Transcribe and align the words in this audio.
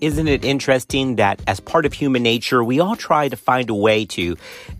Isn't 0.00 0.28
it 0.28 0.44
interesting 0.44 1.16
that 1.16 1.42
as 1.48 1.58
part 1.58 1.84
of 1.84 1.92
human 1.92 2.22
nature, 2.22 2.62
we 2.62 2.78
all 2.78 2.94
try 2.94 3.28
to 3.28 3.36
find 3.36 3.68
a 3.68 3.74
way 3.74 4.04
to 4.06 4.36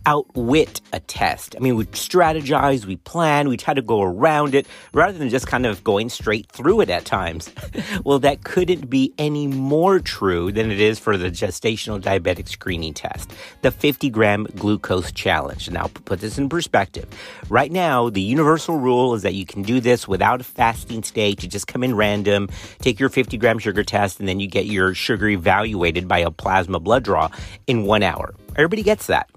outwit 0.07 0.81
a 0.93 1.01
test? 1.01 1.57
I 1.57 1.59
mean, 1.59 1.75
we 1.75 1.87
strategize, 1.87 2.85
we 2.85 2.97
plan, 2.97 3.49
we 3.49 3.57
try 3.57 3.75
to 3.75 3.83
go 3.83 4.01
around 4.01 4.55
it 4.55 4.69
rather 4.93 5.19
than 5.19 5.29
just 5.29 5.49
kind 5.49 5.67
of 5.67 5.83
going 5.83 6.09
straight 6.09 6.47
through 6.53 6.83
it 6.83 6.91
at 6.91 7.05
times. 7.05 7.51
well, 8.05 8.21
that 8.21 8.45
couldn't 8.45 8.89
be 8.89 9.13
any 9.19 9.49
more 9.49 9.99
true 9.99 10.53
than 10.53 10.71
it 10.71 10.81
is 10.81 11.01
for 11.01 11.17
the 11.17 11.31
gestational 11.31 12.01
diabetic 12.01 12.49
screening 12.49 12.95
test, 12.95 13.33
the 13.63 13.73
50 13.73 14.11
gram 14.11 14.47
glucose 14.55 15.11
challenge. 15.11 15.69
Now, 15.69 15.89
put 16.05 16.21
this 16.21 16.39
in 16.39 16.49
perspective. 16.49 17.09
Right 17.49 17.73
now, 17.73 18.09
the 18.09 18.23
universal 18.23 18.77
rule 18.77 19.15
is 19.15 19.23
that 19.23 19.35
you 19.35 19.45
can 19.45 19.63
do 19.63 19.81
this 19.81 20.07
without 20.07 20.41
a 20.41 20.45
fasting 20.45 21.03
state. 21.03 21.43
You 21.43 21.49
just 21.49 21.67
come 21.67 21.83
in 21.83 21.97
random, 21.97 22.49
take 22.79 23.01
your 23.01 23.09
50 23.09 23.37
gram 23.37 23.59
sugar 23.59 23.83
test, 23.83 24.21
and 24.21 24.29
then 24.29 24.39
you 24.39 24.47
get 24.47 24.67
your 24.67 24.95
sugar 25.09 25.29
evaluated 25.29 26.07
by 26.07 26.19
a 26.19 26.31
plasma 26.31 26.79
blood 26.79 27.03
draw 27.03 27.31
in 27.67 27.85
one 27.85 28.03
hour. 28.03 28.35
Everybody 28.57 28.83
gets 28.83 29.07
that. 29.07 29.31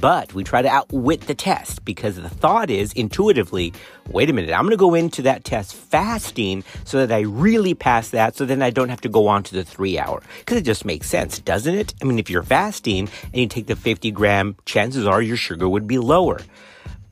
But 0.00 0.32
we 0.32 0.42
try 0.42 0.62
to 0.62 0.68
outwit 0.68 1.22
the 1.22 1.34
test 1.34 1.84
because 1.84 2.16
the 2.16 2.30
thought 2.30 2.70
is 2.70 2.92
intuitively, 2.94 3.74
wait 4.08 4.30
a 4.30 4.32
minute, 4.32 4.52
I'm 4.52 4.62
going 4.62 4.70
to 4.70 4.76
go 4.78 4.94
into 4.94 5.22
that 5.22 5.44
test 5.44 5.74
fasting 5.74 6.64
so 6.84 7.04
that 7.04 7.14
I 7.14 7.22
really 7.22 7.74
pass 7.74 8.08
that 8.10 8.36
so 8.36 8.46
then 8.46 8.62
I 8.62 8.70
don't 8.70 8.88
have 8.88 9.02
to 9.02 9.08
go 9.10 9.26
on 9.26 9.42
to 9.44 9.54
the 9.54 9.64
three 9.64 9.98
hour. 9.98 10.22
Because 10.38 10.56
it 10.56 10.64
just 10.64 10.86
makes 10.86 11.10
sense, 11.10 11.40
doesn't 11.40 11.74
it? 11.74 11.94
I 12.00 12.06
mean, 12.06 12.18
if 12.18 12.30
you're 12.30 12.42
fasting 12.42 13.10
and 13.24 13.36
you 13.36 13.48
take 13.48 13.66
the 13.66 13.76
50 13.76 14.10
gram, 14.12 14.56
chances 14.64 15.06
are 15.06 15.20
your 15.20 15.36
sugar 15.36 15.68
would 15.68 15.86
be 15.86 15.98
lower. 15.98 16.40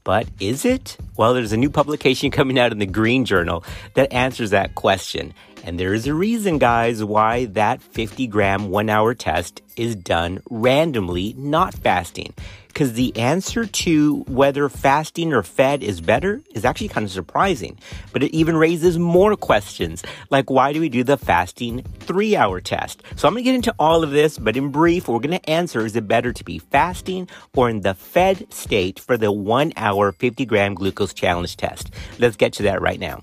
But 0.05 0.29
is 0.39 0.65
it? 0.65 0.97
Well, 1.17 1.35
there's 1.35 1.53
a 1.53 1.57
new 1.57 1.71
publication 1.71 2.31
coming 2.39 2.59
out 2.59 2.73
in 2.73 2.79
the 2.79 2.87
Green 2.87 3.25
Journal 3.25 3.65
that 3.95 4.13
answers 4.13 4.51
that 4.51 4.77
question. 4.77 5.35
And 5.67 5.81
there 5.81 5.95
is 5.95 6.07
a 6.07 6.15
reason, 6.15 6.59
guys, 6.59 7.03
why 7.03 7.47
that 7.47 7.83
50 7.83 8.29
gram 8.29 8.71
one 8.71 8.89
hour 8.89 9.15
test 9.15 9.63
is 9.77 9.97
done 9.97 10.41
randomly, 10.49 11.35
not 11.37 11.75
fasting. 11.75 12.35
Because 12.69 12.93
the 12.93 13.17
answer 13.17 13.67
to 13.67 14.19
whether 14.29 14.69
fasting 14.69 15.33
or 15.33 15.43
fed 15.43 15.83
is 15.83 16.01
better 16.01 16.41
is 16.55 16.65
actually 16.65 16.87
kind 16.87 17.05
of 17.05 17.11
surprising. 17.11 17.81
But 18.13 18.23
it 18.23 18.33
even 18.33 18.57
raises 18.57 18.97
more 18.97 19.35
questions, 19.35 20.05
like 20.31 20.51
why 20.51 20.73
do 20.73 20.81
we 20.81 20.89
do 20.89 21.03
the 21.03 21.17
fasting 21.17 21.83
three 21.99 22.37
hour 22.37 22.61
test? 22.61 23.03
So 23.17 23.27
I'm 23.27 23.35
going 23.35 23.43
to 23.43 23.51
get 23.51 23.55
into 23.57 23.75
all 23.81 24.05
of 24.05 24.11
this, 24.13 24.39
but 24.39 24.57
in 24.57 24.71
brief, 24.71 25.09
we're 25.09 25.19
going 25.19 25.37
to 25.37 25.51
answer 25.51 25.85
is 25.85 25.97
it 25.97 26.07
better 26.07 26.33
to 26.33 26.45
be 26.45 26.61
fasting 26.61 27.29
or 27.57 27.69
in 27.69 27.81
the 27.81 27.95
fed 27.95 28.53
state 28.53 29.01
for 29.01 29.17
the 29.17 29.33
one 29.33 29.73
hour 29.77 30.13
50 30.13 30.45
gram 30.45 30.75
glucose 30.75 31.13
challenge 31.13 31.57
test? 31.57 31.91
Let's 32.21 32.37
get 32.37 32.53
to 32.53 32.63
that 32.65 32.81
right 32.81 33.01
now. 33.01 33.19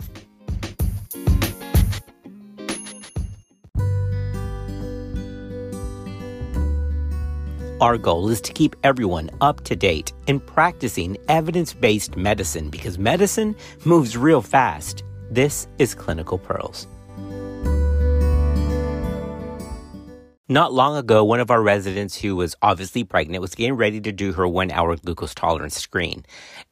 Our 7.83 7.97
goal 7.97 8.29
is 8.29 8.39
to 8.39 8.53
keep 8.53 8.77
everyone 8.85 9.29
up 9.41 9.65
to 9.65 9.75
date 9.75 10.13
in 10.27 10.39
practicing 10.39 11.17
evidence 11.27 11.73
based 11.73 12.15
medicine 12.15 12.69
because 12.69 12.97
medicine 12.97 13.57
moves 13.83 14.15
real 14.15 14.41
fast. 14.41 15.03
This 15.29 15.67
is 15.79 15.93
Clinical 15.93 16.37
Pearls. 16.37 16.87
Not 20.47 20.71
long 20.71 20.95
ago, 20.95 21.25
one 21.25 21.41
of 21.41 21.51
our 21.51 21.61
residents 21.61 22.15
who 22.15 22.37
was 22.37 22.55
obviously 22.61 23.03
pregnant 23.03 23.41
was 23.41 23.53
getting 23.53 23.73
ready 23.73 23.99
to 23.99 24.13
do 24.13 24.31
her 24.31 24.47
one 24.47 24.71
hour 24.71 24.95
glucose 24.95 25.33
tolerance 25.33 25.75
screen. 25.75 26.25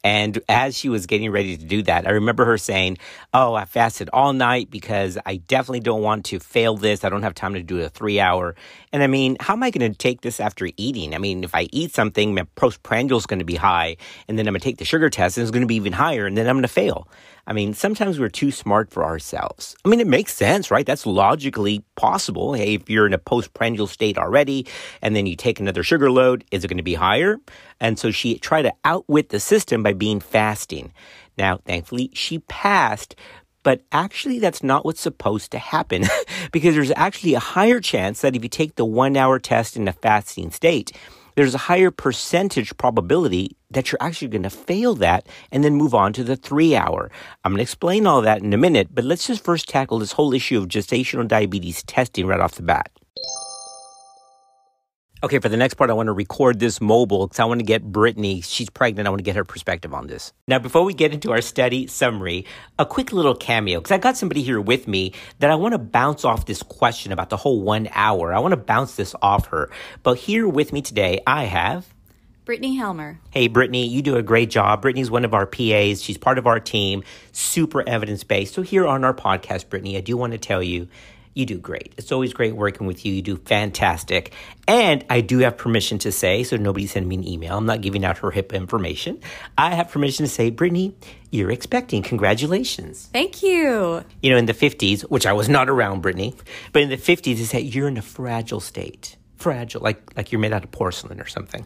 And 0.04 0.40
as 0.50 0.78
she 0.78 0.90
was 0.90 1.06
getting 1.06 1.32
ready 1.32 1.58
to 1.58 1.64
do 1.64 1.84
that, 1.84 2.08
I 2.08 2.12
remember 2.12 2.46
her 2.46 2.58
saying, 2.58 2.98
Oh, 3.34 3.54
I 3.54 3.66
fasted 3.66 4.10
all 4.12 4.34
night 4.34 4.70
because 4.70 5.18
I 5.26 5.38
definitely 5.38 5.82
don't 5.82 6.02
want 6.02 6.26
to 6.26 6.40
fail 6.40 6.76
this. 6.76 7.04
I 7.04 7.10
don't 7.10 7.24
have 7.24 7.36
time 7.36 7.54
to 7.54 7.64
do 7.64 7.82
a 7.82 7.90
three 7.90 8.20
hour. 8.20 8.56
And 8.92 9.04
I 9.04 9.08
mean, 9.08 9.38
how 9.40 9.54
am 9.54 9.64
I 9.64 9.70
going 9.70 9.92
to 9.92 9.98
take 9.98 10.22
this 10.22 10.40
after 10.40 10.68
eating? 10.78 11.14
I 11.16 11.18
mean, 11.18 11.44
if 11.44 11.54
I 11.56 11.68
eat 11.72 11.94
something, 11.94 12.34
my 12.34 12.46
postprandial 12.56 13.18
is 13.18 13.26
going 13.26 13.40
to 13.40 13.46
be 13.46 13.56
high, 13.56 13.98
and 14.28 14.38
then 14.38 14.48
I'm 14.48 14.54
going 14.54 14.60
to 14.60 14.64
take 14.64 14.78
the 14.78 14.86
sugar 14.86 15.10
test 15.10 15.38
and 15.38 15.44
it's 15.44 15.52
going 15.52 15.62
to 15.62 15.68
be 15.68 15.76
even 15.76 15.94
higher, 15.94 16.26
and 16.26 16.38
then 16.38 16.48
I'm 16.48 16.56
going 16.56 16.64
to 16.64 16.68
fail. 16.68 17.08
I 17.48 17.54
mean, 17.54 17.74
sometimes 17.74 18.20
we're 18.20 18.30
too 18.30 18.52
smart 18.52 18.92
for 18.92 19.04
ourselves. 19.04 19.76
I 19.84 19.90
mean, 19.90 20.00
it 20.00 20.08
makes 20.08 20.34
sense, 20.34 20.70
right? 20.70 20.86
That's 20.86 21.06
logically 21.06 21.84
possible. 21.96 22.54
Hey, 22.54 22.76
if 22.76 22.90
you're 22.90 23.08
in 23.08 23.14
a 23.14 23.18
postprandial 23.18 23.88
state 23.88 24.18
already 24.18 24.68
and 25.02 25.16
then 25.16 25.26
you 25.26 25.36
take 25.36 25.60
another 25.60 25.84
sugar 25.84 26.12
load, 26.12 26.46
is 26.52 26.64
it 26.64 26.68
going 26.68 26.78
to 26.78 26.84
be 26.84 26.94
higher? 26.94 27.40
And 27.82 28.00
so 28.00 28.12
she 28.12 28.38
tried 28.38 28.62
to 28.62 28.74
outwit 28.86 29.30
the 29.30 29.40
system 29.42 29.84
by 29.84 29.94
being 29.94 30.22
fasting. 30.22 30.94
Now, 31.38 31.58
thankfully, 31.66 32.12
she 32.14 32.40
passed, 32.40 33.16
but 33.64 33.82
actually, 33.92 34.40
that's 34.40 34.64
not 34.64 34.86
what's 34.86 35.02
supposed 35.02 35.52
to 35.52 35.60
happen 35.60 36.06
because 36.52 36.76
there's 36.76 36.94
actually 36.96 37.34
a 37.34 37.40
higher 37.40 37.82
chance 37.82 38.22
that 38.22 38.36
if 38.36 38.44
you 38.44 38.50
take 38.50 38.76
the 38.76 38.86
one 38.86 39.18
hour 39.18 39.40
test 39.40 39.76
in 39.76 39.88
a 39.88 39.94
fasting 39.94 40.52
state, 40.52 40.92
there's 41.36 41.56
a 41.56 41.60
higher 41.60 41.92
percentage 41.92 42.76
probability 42.78 43.56
that 43.72 43.92
you're 43.92 44.02
actually 44.02 44.28
going 44.28 44.44
to 44.44 44.50
fail 44.50 44.96
that 44.96 45.28
and 45.52 45.64
then 45.64 45.76
move 45.76 45.96
on 45.96 46.14
to 46.14 46.24
the 46.24 46.36
three 46.36 46.76
hour. 46.76 47.10
I'm 47.44 47.54
going 47.54 47.60
to 47.60 47.64
explain 47.64 48.06
all 48.06 48.22
that 48.22 48.44
in 48.44 48.54
a 48.54 48.58
minute, 48.58 48.90
but 48.94 49.06
let's 49.06 49.26
just 49.26 49.44
first 49.44 49.68
tackle 49.68 50.00
this 50.00 50.12
whole 50.12 50.34
issue 50.34 50.60
of 50.60 50.68
gestational 50.68 51.28
diabetes 51.28 51.84
testing 51.84 52.28
right 52.28 52.40
off 52.40 52.56
the 52.56 52.64
bat. 52.64 52.92
Okay, 55.24 55.38
for 55.38 55.50
the 55.50 55.58
next 55.58 55.76
part, 55.76 55.92
I 55.92 55.94
want 55.94 56.08
to 56.08 56.14
record 56.14 56.60
this 56.60 56.82
mobile 56.82 57.28
because 57.28 57.40
I 57.40 57.46
want 57.46 57.60
to 57.60 57.66
get 57.66 57.84
Brittany, 57.84 58.42
she's 58.42 58.72
pregnant, 58.72 59.06
I 59.06 59.12
want 59.12 59.20
to 59.20 59.24
get 59.24 59.36
her 59.36 59.44
perspective 59.44 59.94
on 59.94 60.08
this. 60.08 60.34
Now, 60.48 60.58
before 60.58 60.84
we 60.84 60.96
get 60.96 61.14
into 61.14 61.32
our 61.32 61.42
study 61.42 61.86
summary, 61.86 62.48
a 62.80 62.88
quick 62.88 63.14
little 63.14 63.36
cameo 63.36 63.80
because 63.80 63.92
I 63.92 64.00
got 64.00 64.18
somebody 64.18 64.42
here 64.42 64.60
with 64.60 64.88
me 64.88 65.14
that 65.38 65.52
I 65.52 65.56
want 65.56 65.74
to 65.74 65.78
bounce 65.78 66.26
off 66.26 66.48
this 66.48 66.64
question 66.64 67.12
about 67.12 67.30
the 67.30 67.38
whole 67.38 67.62
one 67.62 67.88
hour. 67.92 68.34
I 68.34 68.40
want 68.40 68.54
to 68.54 68.58
bounce 68.58 68.96
this 68.96 69.14
off 69.22 69.46
her. 69.50 69.70
But 70.02 70.18
here 70.18 70.48
with 70.48 70.74
me 70.74 70.82
today, 70.82 71.22
I 71.28 71.44
have. 71.44 71.94
Brittany 72.44 72.76
Helmer. 72.78 73.20
Hey, 73.30 73.48
Brittany, 73.48 73.86
you 73.86 74.02
do 74.02 74.16
a 74.16 74.24
great 74.24 74.50
job. 74.50 74.82
Brittany's 74.82 75.12
one 75.12 75.24
of 75.24 75.36
our 75.36 75.46
PAs. 75.46 76.02
She's 76.02 76.18
part 76.18 76.40
of 76.40 76.48
our 76.48 76.60
team, 76.60 77.04
super 77.32 77.88
evidence 77.88 78.24
based. 78.24 78.56
So, 78.56 78.64
here 78.64 78.88
on 78.88 79.06
our 79.06 79.14
podcast, 79.14 79.70
Brittany, 79.70 79.98
I 79.98 80.02
do 80.02 80.18
want 80.18 80.34
to 80.34 80.40
tell 80.40 80.64
you 80.64 80.88
you 81.34 81.46
do 81.46 81.58
great. 81.58 81.94
It's 81.98 82.12
always 82.12 82.34
great 82.34 82.56
working 82.56 82.88
with 82.88 83.06
you. 83.06 83.14
You 83.14 83.22
do 83.22 83.38
fantastic. 83.38 84.34
And 84.68 85.06
I 85.10 85.22
do 85.22 85.40
have 85.40 85.58
permission 85.58 85.98
to 86.00 86.12
say, 86.12 86.44
so 86.44 86.58
nobody 86.58 86.88
send 86.88 87.08
me 87.08 87.16
an 87.16 87.28
email. 87.28 87.58
I'm 87.58 87.66
not 87.66 87.82
giving 87.82 88.04
out 88.04 88.18
her 88.20 88.32
HIPAA 88.32 88.54
information. 88.54 89.20
I 89.58 89.76
have 89.76 89.90
permission 89.90 90.26
to 90.26 90.30
say, 90.30 90.50
Brittany, 90.50 90.96
you're 91.30 91.52
expecting. 91.52 92.04
Congratulations. 92.04 93.10
Thank 93.14 93.44
you. 93.44 94.04
You 94.22 94.32
know, 94.32 94.38
in 94.38 94.46
the 94.46 94.54
50s, 94.54 95.02
which 95.04 95.26
I 95.26 95.34
was 95.34 95.48
not 95.48 95.70
around, 95.70 96.02
Brittany, 96.02 96.36
but 96.74 96.82
in 96.82 96.90
the 96.90 96.98
50s, 96.98 97.40
is 97.40 97.52
that 97.52 97.64
you're 97.64 97.88
in 97.88 97.98
a 97.98 98.02
fragile 98.02 98.60
state. 98.60 99.16
Fragile, 99.38 99.82
like, 99.82 100.16
like 100.16 100.32
you're 100.32 100.40
made 100.40 100.54
out 100.54 100.64
of 100.64 100.72
porcelain 100.72 101.20
or 101.20 101.28
something. 101.28 101.66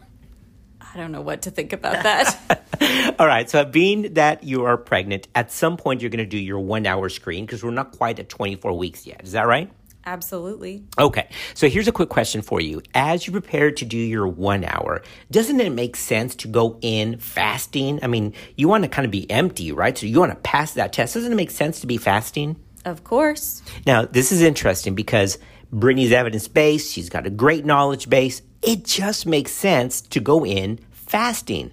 I 0.94 0.98
don't 0.98 1.12
know 1.12 1.20
what 1.20 1.42
to 1.42 1.50
think 1.50 1.72
about 1.72 2.02
that. 2.02 3.14
All 3.18 3.26
right. 3.26 3.48
So, 3.48 3.64
being 3.64 4.14
that 4.14 4.44
you 4.44 4.64
are 4.64 4.76
pregnant, 4.76 5.28
at 5.34 5.52
some 5.52 5.76
point 5.76 6.00
you're 6.00 6.10
going 6.10 6.18
to 6.18 6.26
do 6.26 6.38
your 6.38 6.60
one 6.60 6.86
hour 6.86 7.08
screen 7.08 7.44
because 7.44 7.62
we're 7.62 7.70
not 7.70 7.96
quite 7.96 8.18
at 8.18 8.28
24 8.28 8.72
weeks 8.72 9.06
yet. 9.06 9.22
Is 9.24 9.32
that 9.32 9.46
right? 9.46 9.70
Absolutely. 10.04 10.84
Okay. 10.98 11.28
So, 11.54 11.68
here's 11.68 11.88
a 11.88 11.92
quick 11.92 12.08
question 12.08 12.42
for 12.42 12.60
you. 12.60 12.82
As 12.94 13.26
you 13.26 13.32
prepare 13.32 13.72
to 13.72 13.84
do 13.84 13.98
your 13.98 14.28
one 14.28 14.64
hour, 14.64 15.02
doesn't 15.30 15.60
it 15.60 15.72
make 15.72 15.96
sense 15.96 16.34
to 16.36 16.48
go 16.48 16.78
in 16.80 17.18
fasting? 17.18 17.98
I 18.02 18.06
mean, 18.06 18.34
you 18.56 18.68
want 18.68 18.84
to 18.84 18.88
kind 18.88 19.04
of 19.04 19.10
be 19.10 19.30
empty, 19.30 19.72
right? 19.72 19.96
So, 19.96 20.06
you 20.06 20.20
want 20.20 20.32
to 20.32 20.40
pass 20.40 20.74
that 20.74 20.92
test. 20.92 21.14
Doesn't 21.14 21.32
it 21.32 21.36
make 21.36 21.50
sense 21.50 21.80
to 21.80 21.86
be 21.86 21.96
fasting? 21.96 22.56
Of 22.84 23.02
course. 23.02 23.62
Now, 23.84 24.04
this 24.04 24.30
is 24.30 24.42
interesting 24.42 24.94
because 24.94 25.38
Brittany's 25.72 26.12
evidence 26.12 26.46
based, 26.46 26.92
she's 26.92 27.08
got 27.08 27.26
a 27.26 27.30
great 27.30 27.64
knowledge 27.64 28.08
base. 28.08 28.42
It 28.66 28.84
just 28.84 29.26
makes 29.26 29.52
sense 29.52 30.00
to 30.00 30.18
go 30.18 30.44
in 30.44 30.80
fasting. 30.90 31.70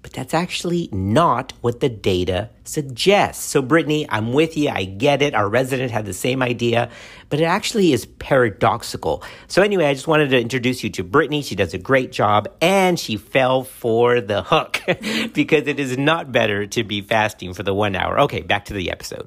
But 0.00 0.12
that's 0.12 0.32
actually 0.32 0.88
not 0.92 1.52
what 1.60 1.80
the 1.80 1.88
data 1.88 2.50
suggests. 2.62 3.44
So, 3.44 3.60
Brittany, 3.60 4.06
I'm 4.08 4.32
with 4.32 4.56
you. 4.56 4.68
I 4.68 4.84
get 4.84 5.20
it. 5.20 5.34
Our 5.34 5.48
resident 5.48 5.90
had 5.90 6.06
the 6.06 6.12
same 6.12 6.42
idea, 6.42 6.90
but 7.28 7.40
it 7.40 7.44
actually 7.44 7.92
is 7.92 8.06
paradoxical. 8.06 9.24
So, 9.48 9.62
anyway, 9.62 9.86
I 9.86 9.94
just 9.94 10.06
wanted 10.06 10.30
to 10.30 10.40
introduce 10.40 10.84
you 10.84 10.90
to 10.90 11.02
Brittany. 11.02 11.42
She 11.42 11.56
does 11.56 11.74
a 11.74 11.78
great 11.78 12.12
job 12.12 12.46
and 12.60 13.00
she 13.00 13.16
fell 13.16 13.64
for 13.64 14.20
the 14.20 14.44
hook 14.44 14.80
because 15.34 15.66
it 15.66 15.80
is 15.80 15.98
not 15.98 16.30
better 16.30 16.68
to 16.68 16.84
be 16.84 17.00
fasting 17.00 17.52
for 17.54 17.64
the 17.64 17.74
one 17.74 17.96
hour. 17.96 18.20
Okay, 18.20 18.42
back 18.42 18.66
to 18.66 18.74
the 18.74 18.92
episode. 18.92 19.26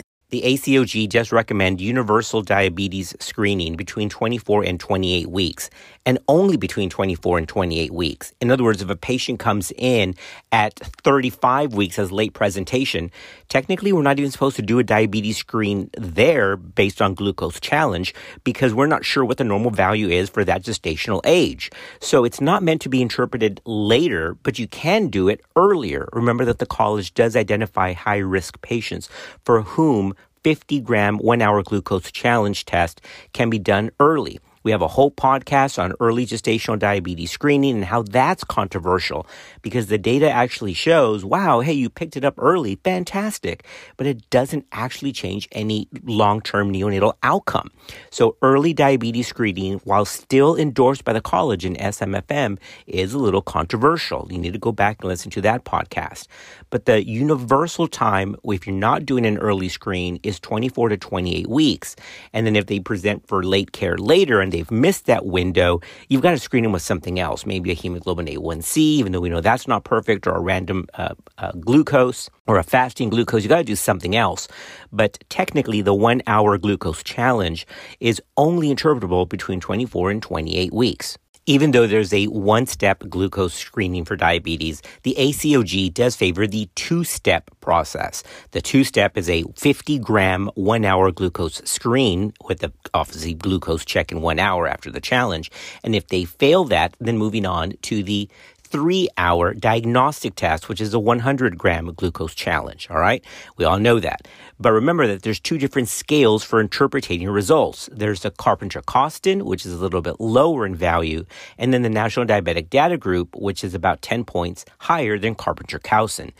The 0.31 0.41
ACOG 0.43 1.09
does 1.09 1.33
recommend 1.33 1.81
universal 1.81 2.41
diabetes 2.41 3.13
screening 3.19 3.75
between 3.75 4.07
24 4.07 4.63
and 4.63 4.79
28 4.79 5.29
weeks, 5.29 5.69
and 6.05 6.17
only 6.29 6.55
between 6.55 6.89
24 6.89 7.37
and 7.37 7.47
28 7.49 7.91
weeks. 7.91 8.33
In 8.39 8.49
other 8.49 8.63
words, 8.63 8.81
if 8.81 8.89
a 8.89 8.95
patient 8.95 9.39
comes 9.39 9.73
in 9.77 10.15
at 10.53 10.79
35 11.03 11.73
weeks 11.73 11.99
as 11.99 12.13
late 12.13 12.33
presentation, 12.33 13.11
technically 13.49 13.91
we're 13.91 14.01
not 14.01 14.19
even 14.19 14.31
supposed 14.31 14.55
to 14.55 14.61
do 14.61 14.79
a 14.79 14.83
diabetes 14.83 15.37
screen 15.37 15.89
there 15.97 16.55
based 16.55 17.01
on 17.01 17.13
glucose 17.13 17.59
challenge 17.59 18.15
because 18.45 18.73
we're 18.73 18.87
not 18.87 19.03
sure 19.03 19.25
what 19.25 19.37
the 19.37 19.43
normal 19.43 19.69
value 19.69 20.07
is 20.07 20.29
for 20.29 20.45
that 20.45 20.63
gestational 20.63 21.19
age. 21.25 21.69
So 21.99 22.23
it's 22.23 22.39
not 22.39 22.63
meant 22.63 22.81
to 22.83 22.89
be 22.89 23.01
interpreted 23.01 23.59
later, 23.65 24.35
but 24.43 24.57
you 24.57 24.67
can 24.67 25.09
do 25.09 25.27
it 25.27 25.41
earlier. 25.57 26.07
Remember 26.13 26.45
that 26.45 26.59
the 26.59 26.65
college 26.65 27.13
does 27.13 27.35
identify 27.35 27.91
high 27.91 28.19
risk 28.19 28.61
patients 28.61 29.09
for 29.43 29.61
whom 29.63 30.15
50 30.43 30.81
gram 30.81 31.17
one 31.17 31.41
hour 31.41 31.63
glucose 31.63 32.11
challenge 32.11 32.65
test 32.65 33.01
can 33.33 33.49
be 33.49 33.59
done 33.59 33.91
early. 33.99 34.39
We 34.63 34.71
have 34.71 34.81
a 34.81 34.87
whole 34.87 35.11
podcast 35.11 35.81
on 35.81 35.93
early 35.99 36.25
gestational 36.25 36.77
diabetes 36.77 37.31
screening 37.31 37.75
and 37.75 37.85
how 37.85 38.03
that's 38.03 38.43
controversial 38.43 39.25
because 39.61 39.87
the 39.87 39.97
data 39.97 40.29
actually 40.29 40.73
shows, 40.73 41.25
wow, 41.25 41.61
hey, 41.61 41.73
you 41.73 41.89
picked 41.89 42.15
it 42.15 42.23
up 42.23 42.35
early, 42.37 42.75
fantastic, 42.83 43.65
but 43.97 44.07
it 44.07 44.29
doesn't 44.29 44.65
actually 44.71 45.11
change 45.11 45.47
any 45.51 45.87
long-term 46.03 46.71
neonatal 46.71 47.13
outcome. 47.23 47.71
So 48.09 48.37
early 48.41 48.73
diabetes 48.73 49.27
screening, 49.27 49.79
while 49.83 50.05
still 50.05 50.55
endorsed 50.55 51.03
by 51.03 51.13
the 51.13 51.21
college 51.21 51.65
in 51.65 51.75
SMFM, 51.75 52.57
is 52.87 53.13
a 53.13 53.17
little 53.17 53.41
controversial. 53.41 54.27
You 54.29 54.37
need 54.37 54.53
to 54.53 54.59
go 54.59 54.71
back 54.71 54.97
and 55.01 55.09
listen 55.09 55.31
to 55.31 55.41
that 55.41 55.65
podcast. 55.65 56.27
But 56.69 56.85
the 56.85 57.05
universal 57.05 57.87
time, 57.87 58.35
if 58.43 58.67
you're 58.67 58.75
not 58.75 59.05
doing 59.05 59.25
an 59.25 59.37
early 59.37 59.69
screen, 59.69 60.19
is 60.23 60.39
24 60.39 60.89
to 60.89 60.97
28 60.97 61.47
weeks. 61.47 61.95
And 62.33 62.45
then 62.45 62.55
if 62.55 62.67
they 62.67 62.79
present 62.79 63.27
for 63.27 63.43
late 63.43 63.71
care 63.71 63.97
later 63.97 64.39
and 64.39 64.50
they've 64.51 64.69
missed 64.71 65.05
that 65.05 65.25
window, 65.25 65.81
you've 66.09 66.21
got 66.21 66.31
to 66.31 66.39
screen 66.39 66.63
them 66.63 66.71
with 66.71 66.81
something 66.81 67.19
else, 67.19 67.45
maybe 67.45 67.71
a 67.71 67.73
hemoglobin 67.73 68.27
A1C, 68.27 68.77
even 68.77 69.11
though 69.11 69.19
we 69.19 69.29
know 69.29 69.41
that's 69.41 69.67
not 69.67 69.83
perfect, 69.83 70.27
or 70.27 70.31
a 70.31 70.39
random 70.39 70.87
uh, 70.95 71.15
uh, 71.37 71.51
glucose 71.53 72.29
or 72.47 72.57
a 72.57 72.63
fasting 72.63 73.09
glucose. 73.09 73.43
You 73.43 73.49
got 73.49 73.57
to 73.57 73.63
do 73.63 73.75
something 73.75 74.15
else. 74.15 74.47
But 74.91 75.17
technically, 75.29 75.81
the 75.81 75.93
one 75.93 76.21
hour 76.27 76.57
glucose 76.57 77.03
challenge 77.03 77.65
is 77.99 78.21
only 78.37 78.73
interpretable 78.73 79.27
between 79.27 79.59
24 79.59 80.11
and 80.11 80.21
28 80.21 80.73
weeks. 80.73 81.17
Even 81.47 81.71
though 81.71 81.87
there's 81.87 82.13
a 82.13 82.25
one 82.25 82.67
step 82.67 82.99
glucose 83.09 83.55
screening 83.55 84.05
for 84.05 84.15
diabetes, 84.15 84.83
the 85.01 85.15
ACOG 85.17 85.91
does 85.91 86.15
favor 86.15 86.45
the 86.45 86.69
two 86.75 87.03
step 87.03 87.49
process. 87.61 88.21
The 88.51 88.61
two 88.61 88.83
step 88.83 89.17
is 89.17 89.27
a 89.27 89.43
50 89.55 89.97
gram 89.99 90.51
one 90.53 90.85
hour 90.85 91.11
glucose 91.11 91.59
screen 91.65 92.31
with 92.47 92.59
the 92.59 92.71
obviously 92.93 93.33
glucose 93.33 93.83
check 93.83 94.11
in 94.11 94.21
one 94.21 94.37
hour 94.37 94.67
after 94.67 94.91
the 94.91 95.01
challenge. 95.01 95.49
And 95.83 95.95
if 95.95 96.09
they 96.09 96.25
fail 96.25 96.63
that, 96.65 96.95
then 96.99 97.17
moving 97.17 97.47
on 97.47 97.73
to 97.83 98.03
the 98.03 98.29
three 98.71 99.09
hour 99.17 99.53
diagnostic 99.53 100.35
test, 100.35 100.69
which 100.69 100.81
is 100.81 100.93
a 100.93 100.99
100 100.99 101.57
gram 101.57 101.93
glucose 101.93 102.33
challenge. 102.33 102.87
All 102.89 102.97
right. 102.99 103.23
We 103.57 103.65
all 103.65 103.77
know 103.77 103.99
that. 103.99 104.27
But 104.59 104.71
remember 104.71 105.07
that 105.07 105.23
there's 105.23 105.39
two 105.39 105.57
different 105.57 105.89
scales 105.89 106.43
for 106.43 106.61
interpreting 106.61 107.29
results. 107.29 107.89
There's 107.91 108.21
the 108.21 108.31
Carpenter 108.31 108.81
Coustan, 108.81 109.43
which 109.43 109.65
is 109.65 109.73
a 109.73 109.77
little 109.77 110.01
bit 110.01 110.19
lower 110.19 110.65
in 110.65 110.75
value, 110.75 111.25
and 111.57 111.73
then 111.73 111.81
the 111.81 111.89
National 111.89 112.25
Diabetic 112.25 112.69
Data 112.69 112.97
Group, 112.97 113.35
which 113.35 113.63
is 113.63 113.73
about 113.73 114.01
10 114.01 114.23
points 114.23 114.65
higher 114.79 115.19
than 115.19 115.35
Carpenter 115.35 115.79
Coustan. 115.79 116.31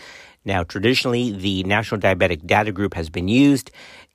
Now, 0.44 0.64
traditionally, 0.64 1.32
the 1.32 1.64
National 1.64 2.02
Diabetic 2.02 2.48
Data 2.48 2.72
Group 2.72 2.96
has 2.96 3.10
been 3.10 3.28
used 3.28 3.70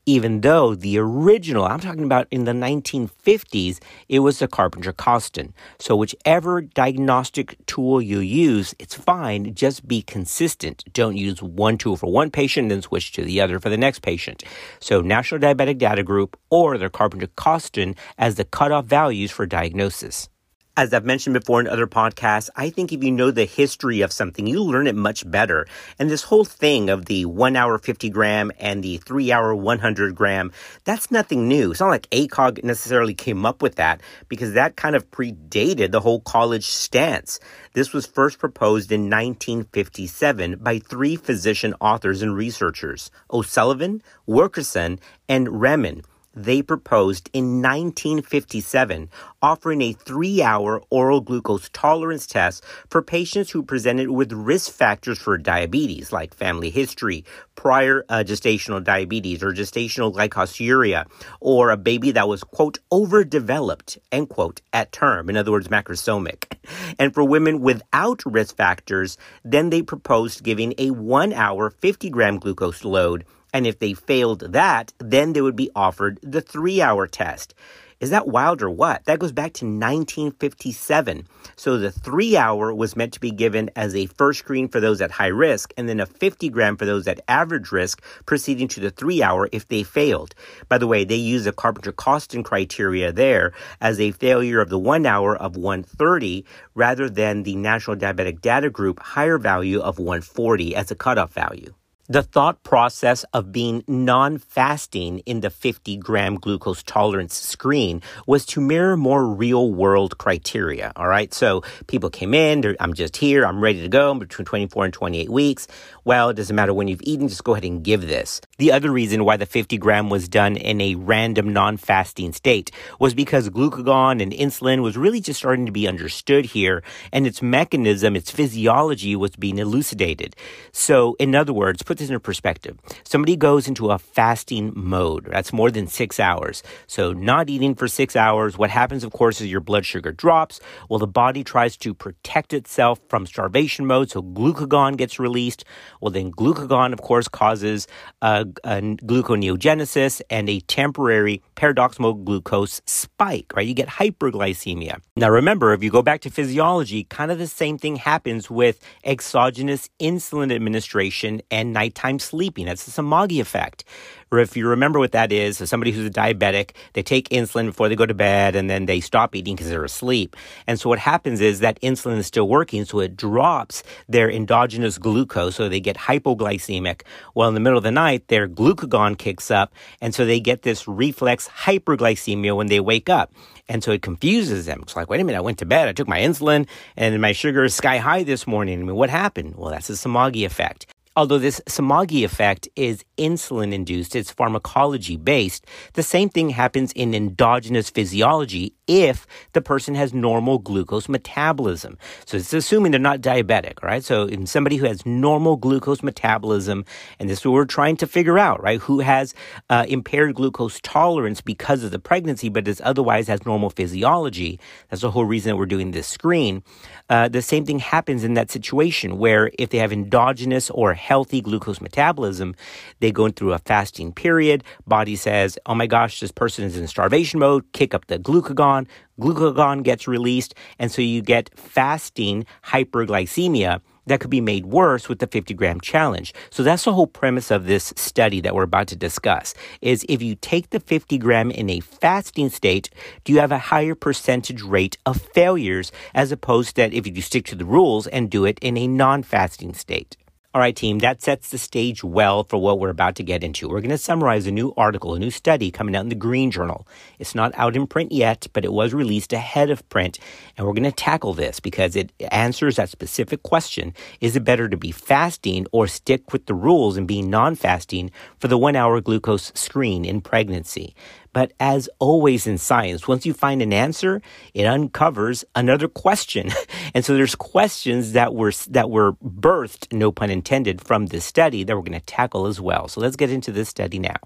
even 0.06 0.40
though 0.40 0.76
the 0.76 0.96
original, 0.98 1.64
I'm 1.64 1.80
talking 1.80 2.04
about 2.04 2.28
in 2.30 2.44
the 2.44 2.52
1950s, 2.52 3.80
it 4.08 4.20
was 4.20 4.38
the 4.38 4.46
Carpenter 4.46 4.92
Coustan. 4.92 5.52
So 5.80 5.96
whichever 5.96 6.62
diagnostic 6.62 7.56
tool 7.66 8.00
you 8.00 8.20
use, 8.20 8.72
it's 8.78 8.94
fine. 8.94 9.52
Just 9.52 9.88
be 9.88 10.02
consistent. 10.02 10.84
Don't 10.92 11.16
use 11.16 11.42
one 11.42 11.76
tool 11.76 11.96
for 11.96 12.10
one 12.10 12.30
patient 12.30 12.70
and 12.70 12.84
switch 12.84 13.10
to 13.12 13.24
the 13.24 13.40
other 13.40 13.58
for 13.58 13.68
the 13.68 13.76
next 13.76 13.98
patient. 13.98 14.44
So 14.78 15.00
National 15.00 15.40
Diabetic 15.40 15.78
Data 15.78 16.04
Group 16.04 16.38
or 16.50 16.78
the 16.78 16.88
Carpenter 16.88 17.26
Coustan 17.26 17.96
as 18.16 18.36
the 18.36 18.44
cutoff 18.44 18.86
values 18.86 19.32
for 19.32 19.44
diagnosis. 19.44 20.28
As 20.78 20.92
I've 20.92 21.06
mentioned 21.06 21.32
before 21.32 21.58
in 21.58 21.68
other 21.68 21.86
podcasts, 21.86 22.50
I 22.54 22.68
think 22.68 22.92
if 22.92 23.02
you 23.02 23.10
know 23.10 23.30
the 23.30 23.46
history 23.46 24.02
of 24.02 24.12
something, 24.12 24.46
you 24.46 24.62
learn 24.62 24.86
it 24.86 24.94
much 24.94 25.28
better. 25.30 25.66
And 25.98 26.10
this 26.10 26.24
whole 26.24 26.44
thing 26.44 26.90
of 26.90 27.06
the 27.06 27.24
one 27.24 27.56
hour 27.56 27.78
50 27.78 28.10
gram 28.10 28.52
and 28.60 28.84
the 28.84 28.98
three 28.98 29.32
hour 29.32 29.54
100 29.54 30.14
gram, 30.14 30.52
that's 30.84 31.10
nothing 31.10 31.48
new. 31.48 31.70
It's 31.70 31.80
not 31.80 31.88
like 31.88 32.10
ACOG 32.10 32.62
necessarily 32.62 33.14
came 33.14 33.46
up 33.46 33.62
with 33.62 33.76
that 33.76 34.02
because 34.28 34.52
that 34.52 34.76
kind 34.76 34.94
of 34.94 35.10
predated 35.10 35.92
the 35.92 36.00
whole 36.00 36.20
college 36.20 36.66
stance. 36.66 37.40
This 37.72 37.94
was 37.94 38.04
first 38.04 38.38
proposed 38.38 38.92
in 38.92 39.04
1957 39.04 40.56
by 40.56 40.78
three 40.78 41.16
physician 41.16 41.74
authors 41.80 42.20
and 42.20 42.36
researchers, 42.36 43.10
O'Sullivan, 43.32 44.02
Wilkerson, 44.26 45.00
and 45.26 45.48
Remein 45.48 46.04
they 46.36 46.60
proposed 46.60 47.30
in 47.32 47.62
1957, 47.62 49.08
offering 49.40 49.80
a 49.80 49.94
three 49.94 50.42
hour 50.42 50.82
oral 50.90 51.22
glucose 51.22 51.70
tolerance 51.70 52.26
test 52.26 52.62
for 52.90 53.00
patients 53.00 53.50
who 53.50 53.62
presented 53.62 54.10
with 54.10 54.32
risk 54.32 54.70
factors 54.70 55.18
for 55.18 55.38
diabetes, 55.38 56.12
like 56.12 56.34
family 56.34 56.68
history, 56.68 57.24
prior 57.54 58.04
uh, 58.10 58.22
gestational 58.24 58.84
diabetes, 58.84 59.42
or 59.42 59.52
gestational 59.52 60.14
glycosuria, 60.14 61.06
or 61.40 61.70
a 61.70 61.76
baby 61.76 62.10
that 62.10 62.28
was, 62.28 62.44
quote, 62.44 62.78
overdeveloped, 62.92 63.96
end 64.12 64.28
quote, 64.28 64.60
at 64.74 64.92
term, 64.92 65.30
in 65.30 65.36
other 65.36 65.50
words, 65.50 65.68
macrosomic. 65.68 66.44
And 66.98 67.14
for 67.14 67.22
women 67.22 67.60
without 67.60 68.22
risk 68.26 68.56
factors, 68.56 69.16
then 69.44 69.70
they 69.70 69.82
proposed 69.82 70.42
giving 70.42 70.74
a 70.78 70.90
one 70.90 71.32
hour 71.32 71.70
50 71.70 72.10
gram 72.10 72.38
glucose 72.38 72.84
load 72.84 73.24
and 73.56 73.66
if 73.66 73.78
they 73.78 73.94
failed 73.94 74.40
that, 74.52 74.92
then 74.98 75.32
they 75.32 75.40
would 75.40 75.56
be 75.56 75.70
offered 75.74 76.18
the 76.22 76.42
three 76.42 76.82
hour 76.82 77.06
test. 77.06 77.54
Is 78.00 78.10
that 78.10 78.28
wild 78.28 78.60
or 78.60 78.68
what? 78.68 79.02
That 79.06 79.18
goes 79.18 79.32
back 79.32 79.54
to 79.54 79.64
1957. 79.64 81.26
So 81.56 81.78
the 81.78 81.90
three 81.90 82.36
hour 82.36 82.74
was 82.74 82.96
meant 82.96 83.14
to 83.14 83.20
be 83.20 83.30
given 83.30 83.70
as 83.74 83.96
a 83.96 84.04
first 84.04 84.40
screen 84.40 84.68
for 84.68 84.78
those 84.78 85.00
at 85.00 85.10
high 85.10 85.28
risk, 85.28 85.72
and 85.78 85.88
then 85.88 86.00
a 86.00 86.04
50 86.04 86.50
gram 86.50 86.76
for 86.76 86.84
those 86.84 87.08
at 87.08 87.22
average 87.28 87.72
risk, 87.72 88.02
proceeding 88.26 88.68
to 88.68 88.80
the 88.80 88.90
three 88.90 89.22
hour 89.22 89.48
if 89.52 89.66
they 89.68 89.82
failed. 89.82 90.34
By 90.68 90.76
the 90.76 90.86
way, 90.86 91.04
they 91.04 91.16
use 91.16 91.44
the 91.44 91.52
Carpenter 91.52 91.92
Coustan 91.92 92.44
criteria 92.44 93.10
there 93.10 93.54
as 93.80 93.98
a 93.98 94.10
failure 94.10 94.60
of 94.60 94.68
the 94.68 94.78
one 94.78 95.06
hour 95.06 95.34
of 95.34 95.56
130 95.56 96.44
rather 96.74 97.08
than 97.08 97.44
the 97.44 97.56
National 97.56 97.96
Diabetic 97.96 98.42
Data 98.42 98.68
Group 98.68 99.00
higher 99.00 99.38
value 99.38 99.80
of 99.80 99.98
140 99.98 100.76
as 100.76 100.90
a 100.90 100.94
cutoff 100.94 101.32
value. 101.32 101.72
The 102.08 102.22
thought 102.22 102.62
process 102.62 103.24
of 103.32 103.50
being 103.50 103.82
non 103.88 104.38
fasting 104.38 105.18
in 105.26 105.40
the 105.40 105.50
50 105.50 105.96
gram 105.96 106.36
glucose 106.36 106.84
tolerance 106.84 107.34
screen 107.34 108.00
was 108.28 108.46
to 108.46 108.60
mirror 108.60 108.96
more 108.96 109.26
real 109.26 109.72
world 109.72 110.16
criteria. 110.16 110.92
All 110.94 111.08
right. 111.08 111.34
So 111.34 111.62
people 111.88 112.08
came 112.08 112.32
in, 112.32 112.76
I'm 112.78 112.94
just 112.94 113.16
here, 113.16 113.44
I'm 113.44 113.60
ready 113.60 113.80
to 113.82 113.88
go, 113.88 114.12
I'm 114.12 114.20
between 114.20 114.46
24 114.46 114.84
and 114.84 114.94
28 114.94 115.30
weeks. 115.30 115.66
Well, 116.04 116.28
it 116.28 116.34
doesn't 116.34 116.54
matter 116.54 116.72
when 116.72 116.86
you've 116.86 117.02
eaten, 117.02 117.26
just 117.26 117.42
go 117.42 117.54
ahead 117.54 117.64
and 117.64 117.82
give 117.82 118.02
this. 118.02 118.40
The 118.58 118.70
other 118.70 118.92
reason 118.92 119.24
why 119.24 119.36
the 119.36 119.46
50 119.46 119.76
gram 119.78 120.08
was 120.08 120.28
done 120.28 120.56
in 120.56 120.80
a 120.80 120.94
random 120.94 121.52
non 121.52 121.76
fasting 121.76 122.32
state 122.32 122.70
was 123.00 123.14
because 123.14 123.50
glucagon 123.50 124.22
and 124.22 124.30
insulin 124.30 124.80
was 124.80 124.96
really 124.96 125.20
just 125.20 125.40
starting 125.40 125.66
to 125.66 125.72
be 125.72 125.88
understood 125.88 126.44
here, 126.44 126.84
and 127.12 127.26
its 127.26 127.42
mechanism, 127.42 128.14
its 128.14 128.30
physiology 128.30 129.16
was 129.16 129.34
being 129.34 129.58
elucidated. 129.58 130.36
So, 130.70 131.16
in 131.18 131.34
other 131.34 131.52
words, 131.52 131.82
put 131.82 131.95
this 131.98 132.10
in 132.10 132.20
perspective. 132.20 132.78
Somebody 133.04 133.36
goes 133.36 133.68
into 133.68 133.90
a 133.90 133.98
fasting 133.98 134.72
mode. 134.74 135.28
That's 135.30 135.52
more 135.52 135.70
than 135.70 135.86
six 135.86 136.18
hours. 136.18 136.62
So 136.86 137.12
not 137.12 137.50
eating 137.50 137.74
for 137.74 137.88
six 137.88 138.16
hours. 138.16 138.56
What 138.56 138.70
happens, 138.70 139.04
of 139.04 139.12
course, 139.12 139.40
is 139.40 139.50
your 139.50 139.60
blood 139.60 139.84
sugar 139.84 140.12
drops. 140.12 140.60
Well, 140.88 140.98
the 140.98 141.06
body 141.06 141.44
tries 141.44 141.76
to 141.78 141.94
protect 141.94 142.52
itself 142.52 143.00
from 143.08 143.26
starvation 143.26 143.86
mode. 143.86 144.10
So 144.10 144.22
glucagon 144.22 144.96
gets 144.96 145.18
released. 145.18 145.64
Well, 146.00 146.10
then 146.10 146.30
glucagon, 146.32 146.92
of 146.92 147.00
course, 147.02 147.28
causes 147.28 147.86
uh, 148.22 148.44
a, 148.64 148.78
a 148.78 148.80
gluconeogenesis 148.80 150.20
and 150.30 150.48
a 150.48 150.60
temporary 150.60 151.42
paradoxical 151.54 152.14
glucose 152.14 152.82
spike, 152.86 153.52
right? 153.54 153.66
You 153.66 153.74
get 153.74 153.88
hyperglycemia. 153.88 155.00
Now, 155.16 155.30
remember, 155.30 155.72
if 155.72 155.82
you 155.82 155.90
go 155.90 156.02
back 156.02 156.20
to 156.22 156.30
physiology, 156.30 157.04
kind 157.04 157.30
of 157.30 157.38
the 157.38 157.46
same 157.46 157.78
thing 157.78 157.96
happens 157.96 158.50
with 158.50 158.78
exogenous 159.04 159.88
insulin 160.00 160.54
administration 160.54 161.40
and 161.50 161.72
nitrogen 161.72 161.85
nighttime 161.86 162.18
sleeping. 162.18 162.66
That's 162.66 162.84
the 162.84 163.02
Somogyi 163.02 163.40
effect. 163.40 163.84
Or 164.32 164.40
if 164.40 164.56
you 164.56 164.66
remember 164.66 164.98
what 164.98 165.12
that 165.12 165.30
is, 165.30 165.58
so 165.58 165.64
somebody 165.66 165.92
who's 165.92 166.06
a 166.06 166.10
diabetic, 166.10 166.72
they 166.94 167.02
take 167.02 167.28
insulin 167.28 167.66
before 167.66 167.88
they 167.88 167.94
go 167.94 168.06
to 168.06 168.14
bed 168.14 168.56
and 168.56 168.68
then 168.68 168.86
they 168.86 168.98
stop 168.98 169.36
eating 169.36 169.54
because 169.54 169.70
they're 169.70 169.84
asleep. 169.84 170.34
And 170.66 170.80
so 170.80 170.88
what 170.88 170.98
happens 170.98 171.40
is 171.40 171.60
that 171.60 171.80
insulin 171.80 172.18
is 172.18 172.26
still 172.26 172.48
working, 172.48 172.84
so 172.84 172.98
it 172.98 173.16
drops 173.16 173.84
their 174.08 174.28
endogenous 174.28 174.98
glucose, 174.98 175.54
so 175.54 175.68
they 175.68 175.78
get 175.78 175.96
hypoglycemic. 175.96 177.02
Well, 177.36 177.48
in 177.48 177.54
the 177.54 177.60
middle 177.60 177.78
of 177.78 177.84
the 177.84 177.92
night, 177.92 178.26
their 178.26 178.48
glucagon 178.48 179.16
kicks 179.16 179.48
up, 179.48 179.72
and 180.00 180.12
so 180.12 180.26
they 180.26 180.40
get 180.40 180.62
this 180.62 180.88
reflex 180.88 181.48
hyperglycemia 181.48 182.56
when 182.56 182.66
they 182.66 182.80
wake 182.80 183.08
up. 183.08 183.32
And 183.68 183.82
so 183.82 183.92
it 183.92 184.02
confuses 184.02 184.66
them. 184.66 184.80
It's 184.82 184.96
like, 184.96 185.08
wait 185.08 185.20
a 185.20 185.24
minute, 185.24 185.38
I 185.38 185.40
went 185.40 185.58
to 185.58 185.66
bed, 185.66 185.88
I 185.88 185.92
took 185.92 186.08
my 186.08 186.20
insulin, 186.20 186.66
and 186.96 187.20
my 187.20 187.30
sugar 187.30 187.62
is 187.62 187.74
sky 187.74 187.98
high 187.98 188.24
this 188.24 188.46
morning. 188.46 188.80
I 188.80 188.82
mean, 188.82 188.96
what 188.96 189.10
happened? 189.10 189.54
Well, 189.56 189.70
that's 189.70 189.86
the 189.86 189.94
Somogyi 189.94 190.44
effect. 190.44 190.86
Although 191.16 191.38
this 191.38 191.62
Somogyi 191.66 192.24
effect 192.26 192.68
is 192.76 193.02
insulin 193.16 193.72
induced, 193.72 194.14
it's 194.14 194.30
pharmacology 194.30 195.16
based, 195.16 195.64
the 195.94 196.02
same 196.02 196.28
thing 196.28 196.50
happens 196.50 196.92
in 196.92 197.14
endogenous 197.14 197.88
physiology 197.88 198.74
if 198.86 199.26
the 199.54 199.62
person 199.62 199.94
has 199.94 200.12
normal 200.12 200.58
glucose 200.58 201.08
metabolism. 201.08 201.96
So 202.26 202.36
it's 202.36 202.52
assuming 202.52 202.92
they're 202.92 203.00
not 203.00 203.22
diabetic, 203.22 203.82
right? 203.82 204.04
So 204.04 204.24
in 204.24 204.46
somebody 204.46 204.76
who 204.76 204.84
has 204.84 205.06
normal 205.06 205.56
glucose 205.56 206.02
metabolism, 206.02 206.84
and 207.18 207.30
this 207.30 207.38
is 207.38 207.46
what 207.46 207.52
we're 207.52 207.64
trying 207.64 207.96
to 207.96 208.06
figure 208.06 208.38
out, 208.38 208.62
right? 208.62 208.78
Who 208.80 209.00
has 209.00 209.34
uh, 209.70 209.86
impaired 209.88 210.34
glucose 210.34 210.80
tolerance 210.82 211.40
because 211.40 211.82
of 211.82 211.92
the 211.92 211.98
pregnancy, 211.98 212.50
but 212.50 212.68
is 212.68 212.82
otherwise 212.84 213.26
has 213.28 213.46
normal 213.46 213.70
physiology. 213.70 214.60
That's 214.90 215.02
the 215.02 215.10
whole 215.10 215.24
reason 215.24 215.50
that 215.50 215.56
we're 215.56 215.64
doing 215.64 215.92
this 215.92 216.06
screen. 216.06 216.62
Uh, 217.08 217.28
the 217.28 217.42
same 217.42 217.64
thing 217.64 217.78
happens 217.78 218.22
in 218.22 218.34
that 218.34 218.50
situation 218.50 219.16
where 219.16 219.50
if 219.58 219.70
they 219.70 219.78
have 219.78 219.92
endogenous 219.92 220.68
or 220.70 220.92
healthy 221.06 221.40
glucose 221.40 221.80
metabolism, 221.80 222.54
they 222.98 223.12
go 223.12 223.28
through 223.30 223.52
a 223.52 223.58
fasting 223.58 224.12
period. 224.12 224.64
Body 224.86 225.14
says, 225.14 225.56
oh 225.66 225.74
my 225.74 225.86
gosh, 225.86 226.18
this 226.18 226.32
person 226.32 226.64
is 226.64 226.76
in 226.76 226.88
starvation 226.88 227.38
mode, 227.38 227.64
kick 227.72 227.94
up 227.94 228.06
the 228.08 228.18
glucagon, 228.18 228.88
glucagon 229.20 229.84
gets 229.84 230.08
released, 230.08 230.54
and 230.80 230.90
so 230.90 231.00
you 231.00 231.22
get 231.22 231.48
fasting 231.56 232.44
hyperglycemia 232.64 233.80
that 234.06 234.20
could 234.20 234.30
be 234.30 234.40
made 234.40 234.66
worse 234.66 235.08
with 235.08 235.18
the 235.18 235.26
50 235.26 235.54
gram 235.54 235.80
challenge. 235.80 236.32
So 236.50 236.62
that's 236.62 236.84
the 236.84 236.92
whole 236.92 237.06
premise 237.06 237.50
of 237.50 237.66
this 237.66 237.92
study 237.96 238.40
that 238.40 238.54
we're 238.54 238.62
about 238.62 238.88
to 238.88 238.96
discuss 238.96 239.54
is 239.80 240.04
if 240.08 240.22
you 240.22 240.34
take 240.36 240.70
the 240.70 240.80
50 240.80 241.18
gram 241.18 241.50
in 241.50 241.68
a 241.70 241.80
fasting 241.80 242.48
state, 242.48 242.90
do 243.24 243.32
you 243.32 243.40
have 243.40 243.52
a 243.52 243.58
higher 243.58 243.94
percentage 243.94 244.62
rate 244.62 244.96
of 245.06 245.20
failures 245.34 245.92
as 246.14 246.32
opposed 246.32 246.70
to 246.70 246.74
that 246.76 246.94
if 246.94 247.06
you 247.06 247.22
stick 247.22 247.44
to 247.46 247.56
the 247.56 247.64
rules 247.64 248.06
and 248.06 248.30
do 248.30 248.44
it 248.44 248.58
in 248.60 248.76
a 248.76 248.86
non-fasting 248.86 249.74
state? 249.74 250.16
All 250.56 250.60
right, 250.60 250.74
team, 250.74 251.00
that 251.00 251.20
sets 251.20 251.50
the 251.50 251.58
stage 251.58 252.02
well 252.02 252.42
for 252.42 252.56
what 252.56 252.78
we're 252.78 252.88
about 252.88 253.14
to 253.16 253.22
get 253.22 253.44
into. 253.44 253.68
We're 253.68 253.82
going 253.82 253.90
to 253.90 253.98
summarize 253.98 254.46
a 254.46 254.50
new 254.50 254.72
article, 254.74 255.12
a 255.12 255.18
new 255.18 255.30
study 255.30 255.70
coming 255.70 255.94
out 255.94 256.04
in 256.04 256.08
the 256.08 256.14
Green 256.14 256.50
Journal. 256.50 256.88
It's 257.18 257.34
not 257.34 257.52
out 257.56 257.76
in 257.76 257.86
print 257.86 258.10
yet, 258.10 258.46
but 258.54 258.64
it 258.64 258.72
was 258.72 258.94
released 258.94 259.34
ahead 259.34 259.68
of 259.68 259.86
print. 259.90 260.18
And 260.56 260.66
we're 260.66 260.72
going 260.72 260.84
to 260.84 260.92
tackle 260.92 261.34
this 261.34 261.60
because 261.60 261.94
it 261.94 262.10
answers 262.30 262.76
that 262.76 262.88
specific 262.88 263.42
question 263.42 263.92
Is 264.22 264.34
it 264.34 264.44
better 264.44 264.66
to 264.66 264.78
be 264.78 264.92
fasting 264.92 265.66
or 265.72 265.86
stick 265.88 266.32
with 266.32 266.46
the 266.46 266.54
rules 266.54 266.96
and 266.96 267.06
be 267.06 267.20
non 267.20 267.54
fasting 267.54 268.10
for 268.38 268.48
the 268.48 268.56
one 268.56 268.76
hour 268.76 268.98
glucose 269.02 269.52
screen 269.54 270.06
in 270.06 270.22
pregnancy? 270.22 270.94
But 271.36 271.52
as 271.60 271.86
always 271.98 272.46
in 272.46 272.56
science, 272.56 273.06
once 273.06 273.26
you 273.26 273.34
find 273.34 273.60
an 273.60 273.70
answer, 273.70 274.22
it 274.54 274.64
uncovers 274.64 275.44
another 275.54 275.86
question. 275.86 276.50
and 276.94 277.04
so 277.04 277.12
there's 277.12 277.34
questions 277.34 278.12
that 278.12 278.34
were, 278.34 278.52
that 278.70 278.88
were 278.88 279.12
birthed, 279.22 279.92
no 279.92 280.10
pun 280.10 280.30
intended, 280.30 280.80
from 280.80 281.08
this 281.08 281.26
study 281.26 281.62
that 281.62 281.76
we're 281.76 281.82
going 281.82 281.92
to 281.92 282.06
tackle 282.06 282.46
as 282.46 282.58
well. 282.58 282.88
So 282.88 283.02
let's 283.02 283.16
get 283.16 283.30
into 283.30 283.52
this 283.52 283.68
study 283.68 283.98
now. 283.98 284.16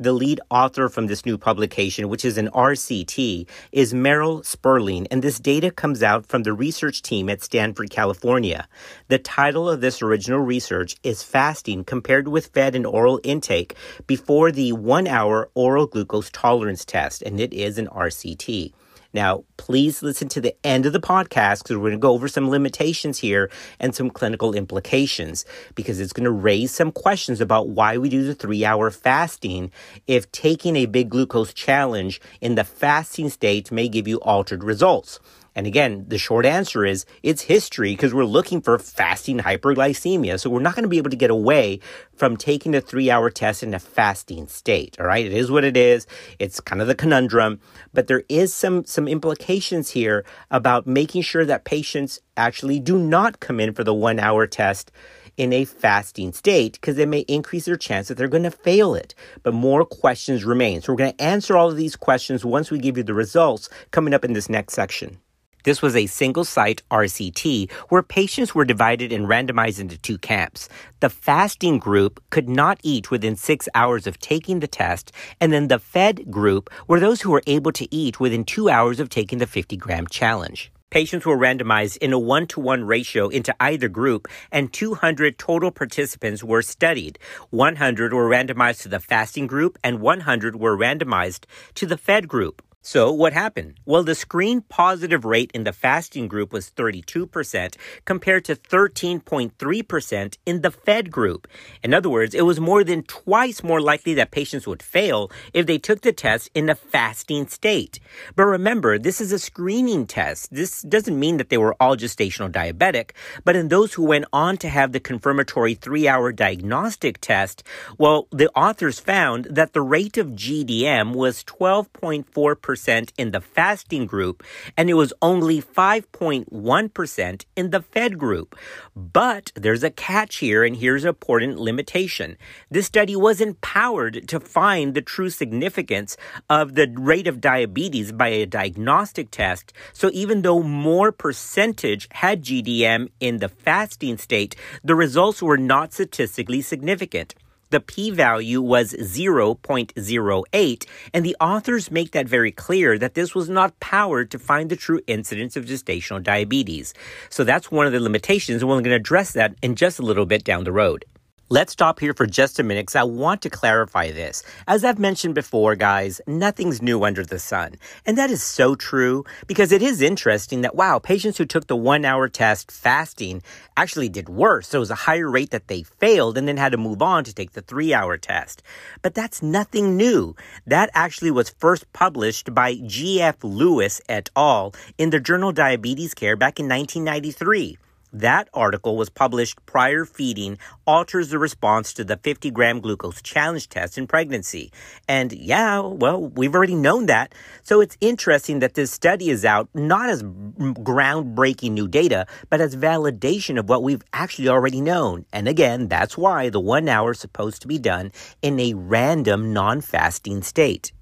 The 0.00 0.14
lead 0.14 0.40
author 0.48 0.88
from 0.88 1.08
this 1.08 1.26
new 1.26 1.36
publication, 1.36 2.08
which 2.08 2.24
is 2.24 2.38
an 2.38 2.48
RCT, 2.54 3.46
is 3.70 3.92
Merrill 3.92 4.42
Sperling, 4.42 5.06
and 5.10 5.20
this 5.20 5.38
data 5.38 5.70
comes 5.70 6.02
out 6.02 6.24
from 6.24 6.42
the 6.42 6.54
research 6.54 7.02
team 7.02 7.28
at 7.28 7.42
Stanford, 7.42 7.90
California. 7.90 8.66
The 9.08 9.18
title 9.18 9.68
of 9.68 9.82
this 9.82 10.00
original 10.00 10.40
research 10.40 10.96
is 11.02 11.22
Fasting 11.22 11.84
Compared 11.84 12.28
with 12.28 12.46
Fed 12.46 12.74
and 12.74 12.86
Oral 12.86 13.20
Intake 13.24 13.74
Before 14.06 14.50
the 14.50 14.72
One 14.72 15.06
Hour 15.06 15.50
Oral 15.54 15.86
Glucose 15.86 16.30
Tolerance 16.30 16.86
Test, 16.86 17.20
and 17.20 17.38
it 17.38 17.52
is 17.52 17.76
an 17.76 17.88
RCT. 17.88 18.72
Now, 19.12 19.44
please 19.56 20.02
listen 20.02 20.28
to 20.28 20.40
the 20.40 20.54
end 20.64 20.86
of 20.86 20.92
the 20.92 21.00
podcast 21.00 21.62
because 21.62 21.76
we're 21.76 21.90
going 21.90 21.92
to 21.92 21.98
go 21.98 22.12
over 22.12 22.28
some 22.28 22.48
limitations 22.48 23.18
here 23.18 23.50
and 23.80 23.94
some 23.94 24.08
clinical 24.10 24.54
implications 24.54 25.44
because 25.74 25.98
it's 25.98 26.12
going 26.12 26.24
to 26.24 26.30
raise 26.30 26.70
some 26.70 26.92
questions 26.92 27.40
about 27.40 27.68
why 27.68 27.98
we 27.98 28.08
do 28.08 28.24
the 28.24 28.34
three 28.34 28.64
hour 28.64 28.90
fasting 28.90 29.72
if 30.06 30.30
taking 30.30 30.76
a 30.76 30.86
big 30.86 31.10
glucose 31.10 31.52
challenge 31.52 32.20
in 32.40 32.54
the 32.54 32.64
fasting 32.64 33.30
state 33.30 33.72
may 33.72 33.88
give 33.88 34.06
you 34.06 34.18
altered 34.18 34.62
results. 34.62 35.18
And 35.54 35.66
again, 35.66 36.04
the 36.08 36.18
short 36.18 36.46
answer 36.46 36.84
is 36.84 37.04
it's 37.22 37.42
history 37.42 37.92
because 37.92 38.14
we're 38.14 38.24
looking 38.24 38.60
for 38.60 38.78
fasting 38.78 39.38
hyperglycemia. 39.38 40.38
So 40.38 40.50
we're 40.50 40.60
not 40.60 40.74
going 40.74 40.84
to 40.84 40.88
be 40.88 40.98
able 40.98 41.10
to 41.10 41.16
get 41.16 41.30
away 41.30 41.80
from 42.14 42.36
taking 42.36 42.74
a 42.74 42.80
three 42.80 43.10
hour 43.10 43.30
test 43.30 43.62
in 43.62 43.74
a 43.74 43.78
fasting 43.78 44.46
state. 44.46 44.98
All 45.00 45.06
right. 45.06 45.26
It 45.26 45.32
is 45.32 45.50
what 45.50 45.64
it 45.64 45.76
is. 45.76 46.06
It's 46.38 46.60
kind 46.60 46.80
of 46.80 46.88
the 46.88 46.94
conundrum, 46.94 47.60
but 47.92 48.06
there 48.06 48.24
is 48.28 48.54
some, 48.54 48.84
some 48.84 49.08
implications 49.08 49.90
here 49.90 50.24
about 50.50 50.86
making 50.86 51.22
sure 51.22 51.44
that 51.44 51.64
patients 51.64 52.20
actually 52.36 52.80
do 52.80 52.98
not 52.98 53.40
come 53.40 53.60
in 53.60 53.72
for 53.72 53.84
the 53.84 53.94
one 53.94 54.18
hour 54.18 54.46
test 54.46 54.92
in 55.36 55.52
a 55.52 55.64
fasting 55.64 56.32
state 56.32 56.74
because 56.74 56.98
it 56.98 57.08
may 57.08 57.20
increase 57.20 57.64
their 57.64 57.76
chance 57.76 58.08
that 58.08 58.16
they're 58.16 58.28
going 58.28 58.42
to 58.42 58.50
fail 58.50 58.94
it. 58.94 59.14
But 59.42 59.54
more 59.54 59.84
questions 59.84 60.44
remain. 60.44 60.82
So 60.82 60.92
we're 60.92 60.98
going 60.98 61.14
to 61.14 61.22
answer 61.22 61.56
all 61.56 61.70
of 61.70 61.76
these 61.76 61.96
questions 61.96 62.44
once 62.44 62.70
we 62.70 62.78
give 62.78 62.98
you 62.98 63.02
the 63.02 63.14
results 63.14 63.70
coming 63.90 64.12
up 64.12 64.24
in 64.24 64.34
this 64.34 64.50
next 64.50 64.74
section. 64.74 65.18
This 65.64 65.82
was 65.82 65.94
a 65.94 66.06
single 66.06 66.44
site 66.44 66.82
RCT 66.90 67.70
where 67.88 68.02
patients 68.02 68.54
were 68.54 68.64
divided 68.64 69.12
and 69.12 69.26
randomized 69.26 69.80
into 69.80 69.98
two 69.98 70.18
camps. 70.18 70.68
The 71.00 71.10
fasting 71.10 71.78
group 71.78 72.22
could 72.30 72.48
not 72.48 72.80
eat 72.82 73.10
within 73.10 73.36
six 73.36 73.68
hours 73.74 74.06
of 74.06 74.18
taking 74.18 74.60
the 74.60 74.66
test, 74.66 75.12
and 75.40 75.52
then 75.52 75.68
the 75.68 75.78
fed 75.78 76.30
group 76.30 76.70
were 76.86 77.00
those 77.00 77.20
who 77.20 77.30
were 77.30 77.42
able 77.46 77.72
to 77.72 77.94
eat 77.94 78.20
within 78.20 78.44
two 78.44 78.68
hours 78.68 79.00
of 79.00 79.08
taking 79.08 79.38
the 79.38 79.46
50 79.46 79.76
gram 79.76 80.06
challenge. 80.06 80.72
Patients 80.90 81.24
were 81.24 81.38
randomized 81.38 81.98
in 81.98 82.12
a 82.12 82.18
one 82.18 82.48
to 82.48 82.58
one 82.58 82.82
ratio 82.82 83.28
into 83.28 83.54
either 83.60 83.88
group, 83.88 84.26
and 84.50 84.72
200 84.72 85.38
total 85.38 85.70
participants 85.70 86.42
were 86.42 86.62
studied. 86.62 87.16
100 87.50 88.12
were 88.12 88.28
randomized 88.28 88.82
to 88.82 88.88
the 88.88 88.98
fasting 88.98 89.46
group, 89.46 89.78
and 89.84 90.00
100 90.00 90.56
were 90.56 90.76
randomized 90.76 91.44
to 91.74 91.86
the 91.86 91.96
fed 91.96 92.26
group. 92.26 92.60
So, 92.82 93.12
what 93.12 93.34
happened? 93.34 93.78
Well, 93.84 94.02
the 94.02 94.14
screen 94.14 94.62
positive 94.62 95.26
rate 95.26 95.50
in 95.52 95.64
the 95.64 95.72
fasting 95.72 96.28
group 96.28 96.50
was 96.50 96.70
32% 96.70 97.76
compared 98.06 98.46
to 98.46 98.56
13.3% 98.56 100.38
in 100.46 100.62
the 100.62 100.70
fed 100.70 101.10
group. 101.10 101.46
In 101.82 101.92
other 101.92 102.08
words, 102.08 102.34
it 102.34 102.46
was 102.46 102.58
more 102.58 102.82
than 102.82 103.02
twice 103.02 103.62
more 103.62 103.82
likely 103.82 104.14
that 104.14 104.30
patients 104.30 104.66
would 104.66 104.82
fail 104.82 105.30
if 105.52 105.66
they 105.66 105.76
took 105.76 106.00
the 106.00 106.12
test 106.14 106.48
in 106.54 106.70
a 106.70 106.74
fasting 106.74 107.48
state. 107.48 108.00
But 108.34 108.44
remember, 108.44 108.98
this 108.98 109.20
is 109.20 109.30
a 109.30 109.38
screening 109.38 110.06
test. 110.06 110.50
This 110.50 110.80
doesn't 110.80 111.20
mean 111.20 111.36
that 111.36 111.50
they 111.50 111.58
were 111.58 111.76
all 111.80 111.98
gestational 111.98 112.50
diabetic, 112.50 113.10
but 113.44 113.56
in 113.56 113.68
those 113.68 113.92
who 113.92 114.04
went 114.04 114.24
on 114.32 114.56
to 114.56 114.70
have 114.70 114.92
the 114.92 115.00
confirmatory 115.00 115.74
three 115.74 116.08
hour 116.08 116.32
diagnostic 116.32 117.20
test, 117.20 117.62
well, 117.98 118.26
the 118.30 118.48
authors 118.56 119.00
found 119.00 119.44
that 119.50 119.74
the 119.74 119.82
rate 119.82 120.16
of 120.16 120.28
GDM 120.28 121.12
was 121.12 121.44
12.4% 121.44 122.69
percent 122.70 123.12
in 123.18 123.32
the 123.32 123.40
fasting 123.40 124.06
group, 124.06 124.44
and 124.76 124.88
it 124.88 124.94
was 124.94 125.12
only 125.20 125.60
5.1% 125.60 127.44
in 127.56 127.70
the 127.70 127.82
fed 127.82 128.16
group. 128.16 128.56
But 128.94 129.50
there's 129.56 129.82
a 129.82 129.90
catch 129.90 130.36
here, 130.36 130.62
and 130.62 130.76
here's 130.76 131.02
an 131.02 131.08
important 131.08 131.58
limitation. 131.58 132.36
This 132.70 132.86
study 132.86 133.16
wasn't 133.16 133.60
powered 133.60 134.28
to 134.28 134.38
find 134.38 134.94
the 134.94 135.02
true 135.02 135.30
significance 135.30 136.16
of 136.48 136.76
the 136.76 136.86
rate 136.96 137.26
of 137.26 137.40
diabetes 137.40 138.12
by 138.12 138.28
a 138.28 138.46
diagnostic 138.46 139.32
test. 139.32 139.72
So 139.92 140.08
even 140.12 140.42
though 140.42 140.62
more 140.62 141.10
percentage 141.10 142.06
had 142.12 142.44
GDM 142.44 143.08
in 143.18 143.38
the 143.38 143.48
fasting 143.48 144.16
state, 144.16 144.54
the 144.84 144.94
results 144.94 145.42
were 145.42 145.58
not 145.58 145.92
statistically 145.92 146.62
significant 146.62 147.34
the 147.70 147.80
p 147.80 148.10
value 148.10 148.60
was 148.60 148.92
0.08, 148.92 150.86
and 151.14 151.24
the 151.24 151.36
authors 151.40 151.90
make 151.90 152.12
that 152.12 152.28
very 152.28 152.52
clear 152.52 152.98
that 152.98 153.14
this 153.14 153.34
was 153.34 153.48
not 153.48 153.78
powered 153.80 154.30
to 154.30 154.38
find 154.38 154.70
the 154.70 154.76
true 154.76 155.00
incidence 155.06 155.56
of 155.56 155.64
gestational 155.64 156.22
diabetes. 156.22 156.92
So 157.28 157.44
that's 157.44 157.70
one 157.70 157.86
of 157.86 157.92
the 157.92 158.00
limitations, 158.00 158.62
and 158.62 158.68
we're 158.68 158.76
going 158.76 158.84
to 158.84 158.94
address 158.94 159.32
that 159.32 159.54
in 159.62 159.74
just 159.74 159.98
a 159.98 160.02
little 160.02 160.26
bit 160.26 160.44
down 160.44 160.64
the 160.64 160.72
road. 160.72 161.04
Let's 161.52 161.72
stop 161.72 161.98
here 161.98 162.14
for 162.14 162.26
just 162.26 162.60
a 162.60 162.62
minute 162.62 162.82
because 162.82 162.94
I 162.94 163.02
want 163.02 163.42
to 163.42 163.50
clarify 163.50 164.12
this. 164.12 164.44
As 164.68 164.84
I've 164.84 165.00
mentioned 165.00 165.34
before, 165.34 165.74
guys, 165.74 166.20
nothing's 166.24 166.80
new 166.80 167.02
under 167.02 167.24
the 167.24 167.40
sun. 167.40 167.74
And 168.06 168.16
that 168.16 168.30
is 168.30 168.40
so 168.40 168.76
true 168.76 169.24
because 169.48 169.72
it 169.72 169.82
is 169.82 170.00
interesting 170.00 170.60
that, 170.60 170.76
wow, 170.76 171.00
patients 171.00 171.38
who 171.38 171.44
took 171.44 171.66
the 171.66 171.74
one 171.74 172.04
hour 172.04 172.28
test 172.28 172.70
fasting 172.70 173.42
actually 173.76 174.08
did 174.08 174.28
worse. 174.28 174.68
So 174.68 174.78
it 174.78 174.86
was 174.86 174.92
a 174.92 175.06
higher 175.10 175.28
rate 175.28 175.50
that 175.50 175.66
they 175.66 175.82
failed 175.82 176.38
and 176.38 176.46
then 176.46 176.56
had 176.56 176.70
to 176.70 176.78
move 176.78 177.02
on 177.02 177.24
to 177.24 177.34
take 177.34 177.50
the 177.54 177.62
three 177.62 177.92
hour 177.92 178.16
test. 178.16 178.62
But 179.02 179.14
that's 179.14 179.42
nothing 179.42 179.96
new. 179.96 180.36
That 180.68 180.90
actually 180.94 181.32
was 181.32 181.50
first 181.50 181.92
published 181.92 182.54
by 182.54 182.76
G.F. 182.76 183.42
Lewis 183.42 184.00
et 184.08 184.30
al. 184.36 184.72
in 184.98 185.10
the 185.10 185.18
journal 185.18 185.50
Diabetes 185.50 186.14
Care 186.14 186.36
back 186.36 186.60
in 186.60 186.68
1993. 186.68 187.76
That 188.12 188.48
article 188.52 188.96
was 188.96 189.08
published 189.08 189.64
prior 189.66 190.04
feeding 190.04 190.58
alters 190.86 191.30
the 191.30 191.38
response 191.38 191.92
to 191.94 192.04
the 192.04 192.16
50 192.16 192.50
gram 192.50 192.80
glucose 192.80 193.22
challenge 193.22 193.68
test 193.68 193.96
in 193.96 194.06
pregnancy. 194.06 194.72
And 195.08 195.32
yeah, 195.32 195.78
well, 195.80 196.28
we've 196.28 196.54
already 196.54 196.74
known 196.74 197.06
that. 197.06 197.34
So 197.62 197.80
it's 197.80 197.96
interesting 198.00 198.58
that 198.60 198.74
this 198.74 198.90
study 198.90 199.30
is 199.30 199.44
out 199.44 199.68
not 199.74 200.10
as 200.10 200.22
groundbreaking 200.22 201.72
new 201.72 201.86
data, 201.86 202.26
but 202.48 202.60
as 202.60 202.74
validation 202.76 203.58
of 203.58 203.68
what 203.68 203.82
we've 203.82 204.02
actually 204.12 204.48
already 204.48 204.80
known. 204.80 205.24
And 205.32 205.46
again, 205.46 205.88
that's 205.88 206.18
why 206.18 206.48
the 206.48 206.60
one 206.60 206.88
hour 206.88 207.12
is 207.12 207.20
supposed 207.20 207.62
to 207.62 207.68
be 207.68 207.78
done 207.78 208.12
in 208.42 208.58
a 208.58 208.74
random 208.74 209.52
non 209.52 209.80
fasting 209.80 210.42
state. 210.42 210.92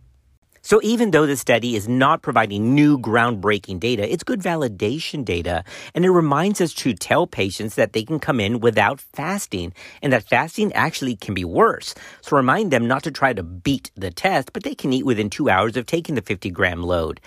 So 0.63 0.81
even 0.83 1.11
though 1.11 1.27
the 1.27 1.37
study 1.37 1.77
is 1.77 1.89
not 1.89 2.23
providing 2.23 2.75
new 2.75 2.99
groundbreaking 2.99 3.81
data, 3.81 4.11
it's 4.11 4.25
good 4.25 4.41
validation 4.41 5.25
data. 5.25 5.65
And 5.95 6.05
it 6.05 6.11
reminds 6.11 6.61
us 6.61 6.75
to 6.75 6.95
tell 6.95 7.27
patients 7.27 7.75
that 7.77 7.93
they 7.93 8.05
can 8.05 8.19
come 8.19 8.41
in 8.41 8.61
without 8.61 9.01
fasting 9.01 9.73
and 10.03 10.13
that 10.13 10.29
fasting 10.29 10.73
actually 10.73 11.17
can 11.17 11.35
be 11.35 11.45
worse. 11.45 11.95
So 12.21 12.37
remind 12.37 12.71
them 12.71 12.87
not 12.87 13.03
to 13.05 13.11
try 13.11 13.33
to 13.33 13.43
beat 13.43 13.91
the 13.97 14.11
test, 14.11 14.53
but 14.53 14.63
they 14.63 14.75
can 14.75 14.93
eat 14.93 15.07
within 15.07 15.31
two 15.31 15.49
hours 15.49 15.77
of 15.77 15.87
taking 15.87 16.15
the 16.15 16.23
50 16.23 16.51
gram 16.51 16.83
load. 16.83 17.21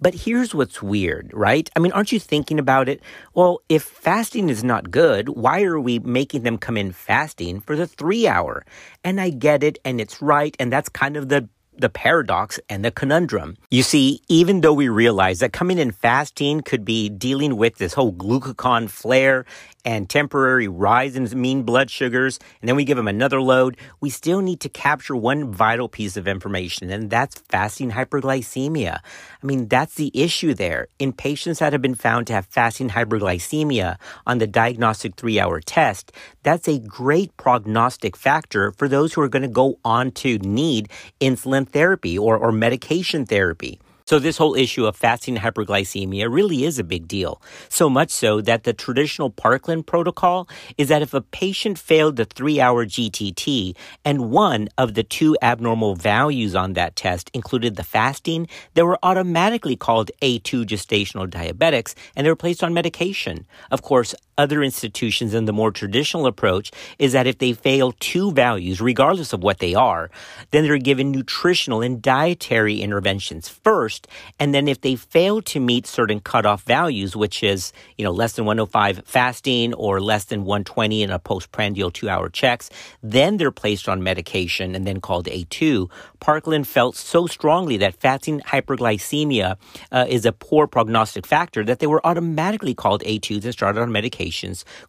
But 0.00 0.14
here's 0.14 0.54
what's 0.54 0.82
weird, 0.82 1.30
right? 1.32 1.68
I 1.74 1.78
mean, 1.78 1.92
aren't 1.92 2.12
you 2.12 2.20
thinking 2.20 2.58
about 2.58 2.88
it? 2.88 3.00
Well, 3.34 3.60
if 3.68 3.82
fasting 3.82 4.48
is 4.50 4.62
not 4.62 4.90
good, 4.90 5.30
why 5.30 5.62
are 5.62 5.80
we 5.80 5.98
making 5.98 6.42
them 6.42 6.58
come 6.58 6.76
in 6.76 6.92
fasting 6.92 7.60
for 7.60 7.76
the 7.76 7.86
three 7.86 8.26
hour? 8.26 8.64
And 9.02 9.20
I 9.20 9.30
get 9.30 9.62
it, 9.62 9.78
and 9.84 10.00
it's 10.00 10.20
right, 10.20 10.56
and 10.58 10.72
that's 10.72 10.88
kind 10.88 11.16
of 11.16 11.28
the 11.28 11.48
the 11.78 11.88
paradox 11.88 12.58
and 12.68 12.84
the 12.84 12.90
conundrum. 12.90 13.56
You 13.70 13.82
see, 13.82 14.20
even 14.28 14.60
though 14.60 14.72
we 14.72 14.88
realize 14.88 15.40
that 15.40 15.52
coming 15.52 15.78
in 15.78 15.90
fasting 15.90 16.62
could 16.62 16.84
be 16.84 17.08
dealing 17.08 17.56
with 17.56 17.76
this 17.76 17.94
whole 17.94 18.12
glucagon 18.12 18.88
flare 18.88 19.44
and 19.84 20.10
temporary 20.10 20.66
rise 20.66 21.14
in 21.14 21.40
mean 21.40 21.62
blood 21.62 21.90
sugars, 21.90 22.40
and 22.60 22.68
then 22.68 22.74
we 22.74 22.84
give 22.84 22.96
them 22.96 23.06
another 23.06 23.40
load, 23.40 23.76
we 24.00 24.10
still 24.10 24.40
need 24.40 24.58
to 24.60 24.68
capture 24.68 25.14
one 25.14 25.52
vital 25.52 25.88
piece 25.88 26.16
of 26.16 26.26
information, 26.26 26.90
and 26.90 27.08
that's 27.08 27.38
fasting 27.48 27.92
hyperglycemia. 27.92 28.98
I 28.98 29.46
mean, 29.46 29.68
that's 29.68 29.94
the 29.94 30.10
issue 30.12 30.54
there. 30.54 30.88
In 30.98 31.12
patients 31.12 31.60
that 31.60 31.72
have 31.72 31.82
been 31.82 31.94
found 31.94 32.26
to 32.26 32.32
have 32.32 32.46
fasting 32.46 32.90
hyperglycemia 32.90 33.96
on 34.26 34.38
the 34.38 34.48
diagnostic 34.48 35.14
three 35.14 35.38
hour 35.38 35.60
test, 35.60 36.10
that's 36.42 36.68
a 36.68 36.80
great 36.80 37.36
prognostic 37.36 38.16
factor 38.16 38.72
for 38.72 38.88
those 38.88 39.12
who 39.12 39.20
are 39.20 39.28
going 39.28 39.42
to 39.42 39.48
go 39.48 39.78
on 39.84 40.10
to 40.12 40.38
need 40.38 40.88
insulin 41.20 41.65
therapy 41.66 42.18
or, 42.18 42.36
or 42.36 42.52
medication 42.52 43.26
therapy. 43.26 43.78
So 44.08 44.20
this 44.20 44.36
whole 44.36 44.54
issue 44.54 44.86
of 44.86 44.94
fasting 44.94 45.38
hyperglycemia 45.38 46.32
really 46.32 46.62
is 46.62 46.78
a 46.78 46.84
big 46.84 47.08
deal. 47.08 47.42
So 47.68 47.90
much 47.90 48.10
so 48.10 48.40
that 48.40 48.62
the 48.62 48.72
traditional 48.72 49.30
Parkland 49.30 49.84
protocol 49.84 50.48
is 50.78 50.86
that 50.90 51.02
if 51.02 51.12
a 51.12 51.20
patient 51.20 51.76
failed 51.76 52.14
the 52.14 52.24
three 52.24 52.60
hour 52.60 52.86
GTT 52.86 53.74
and 54.04 54.30
one 54.30 54.68
of 54.78 54.94
the 54.94 55.02
two 55.02 55.36
abnormal 55.42 55.96
values 55.96 56.54
on 56.54 56.74
that 56.74 56.94
test 56.94 57.32
included 57.34 57.74
the 57.74 57.82
fasting, 57.82 58.46
they 58.74 58.84
were 58.84 59.00
automatically 59.02 59.74
called 59.74 60.12
A2 60.22 60.66
gestational 60.66 61.28
diabetics 61.28 61.96
and 62.14 62.24
they 62.24 62.30
were 62.30 62.36
placed 62.36 62.62
on 62.62 62.72
medication. 62.72 63.44
Of 63.72 63.82
course, 63.82 64.14
other 64.38 64.62
institutions 64.62 65.32
and 65.34 65.48
the 65.48 65.52
more 65.52 65.70
traditional 65.70 66.26
approach 66.26 66.70
is 66.98 67.12
that 67.12 67.26
if 67.26 67.38
they 67.38 67.52
fail 67.52 67.92
two 68.00 68.32
values, 68.32 68.80
regardless 68.80 69.32
of 69.32 69.42
what 69.42 69.58
they 69.58 69.74
are, 69.74 70.10
then 70.50 70.64
they're 70.64 70.78
given 70.78 71.10
nutritional 71.10 71.80
and 71.80 72.02
dietary 72.02 72.80
interventions 72.80 73.48
first. 73.48 74.06
And 74.38 74.54
then 74.54 74.68
if 74.68 74.80
they 74.82 74.96
fail 74.96 75.40
to 75.42 75.60
meet 75.60 75.86
certain 75.86 76.20
cutoff 76.20 76.62
values, 76.62 77.16
which 77.16 77.42
is, 77.42 77.72
you 77.96 78.04
know, 78.04 78.12
less 78.12 78.34
than 78.34 78.44
105 78.44 79.02
fasting 79.06 79.72
or 79.74 80.00
less 80.00 80.24
than 80.24 80.44
120 80.44 81.02
in 81.02 81.10
a 81.10 81.18
postprandial 81.18 81.90
two 81.90 82.08
hour 82.08 82.28
checks, 82.28 82.68
then 83.02 83.38
they're 83.38 83.50
placed 83.50 83.88
on 83.88 84.02
medication 84.02 84.74
and 84.74 84.86
then 84.86 85.00
called 85.00 85.26
A2. 85.26 85.90
Parkland 86.20 86.68
felt 86.68 86.96
so 86.96 87.26
strongly 87.26 87.76
that 87.78 87.94
fasting 88.00 88.40
hyperglycemia 88.40 89.56
uh, 89.92 90.06
is 90.08 90.26
a 90.26 90.32
poor 90.32 90.66
prognostic 90.66 91.26
factor 91.26 91.64
that 91.64 91.78
they 91.78 91.86
were 91.86 92.04
automatically 92.06 92.74
called 92.74 93.02
A2s 93.02 93.44
and 93.44 93.52
started 93.52 93.80
on 93.80 93.92
medication 93.92 94.25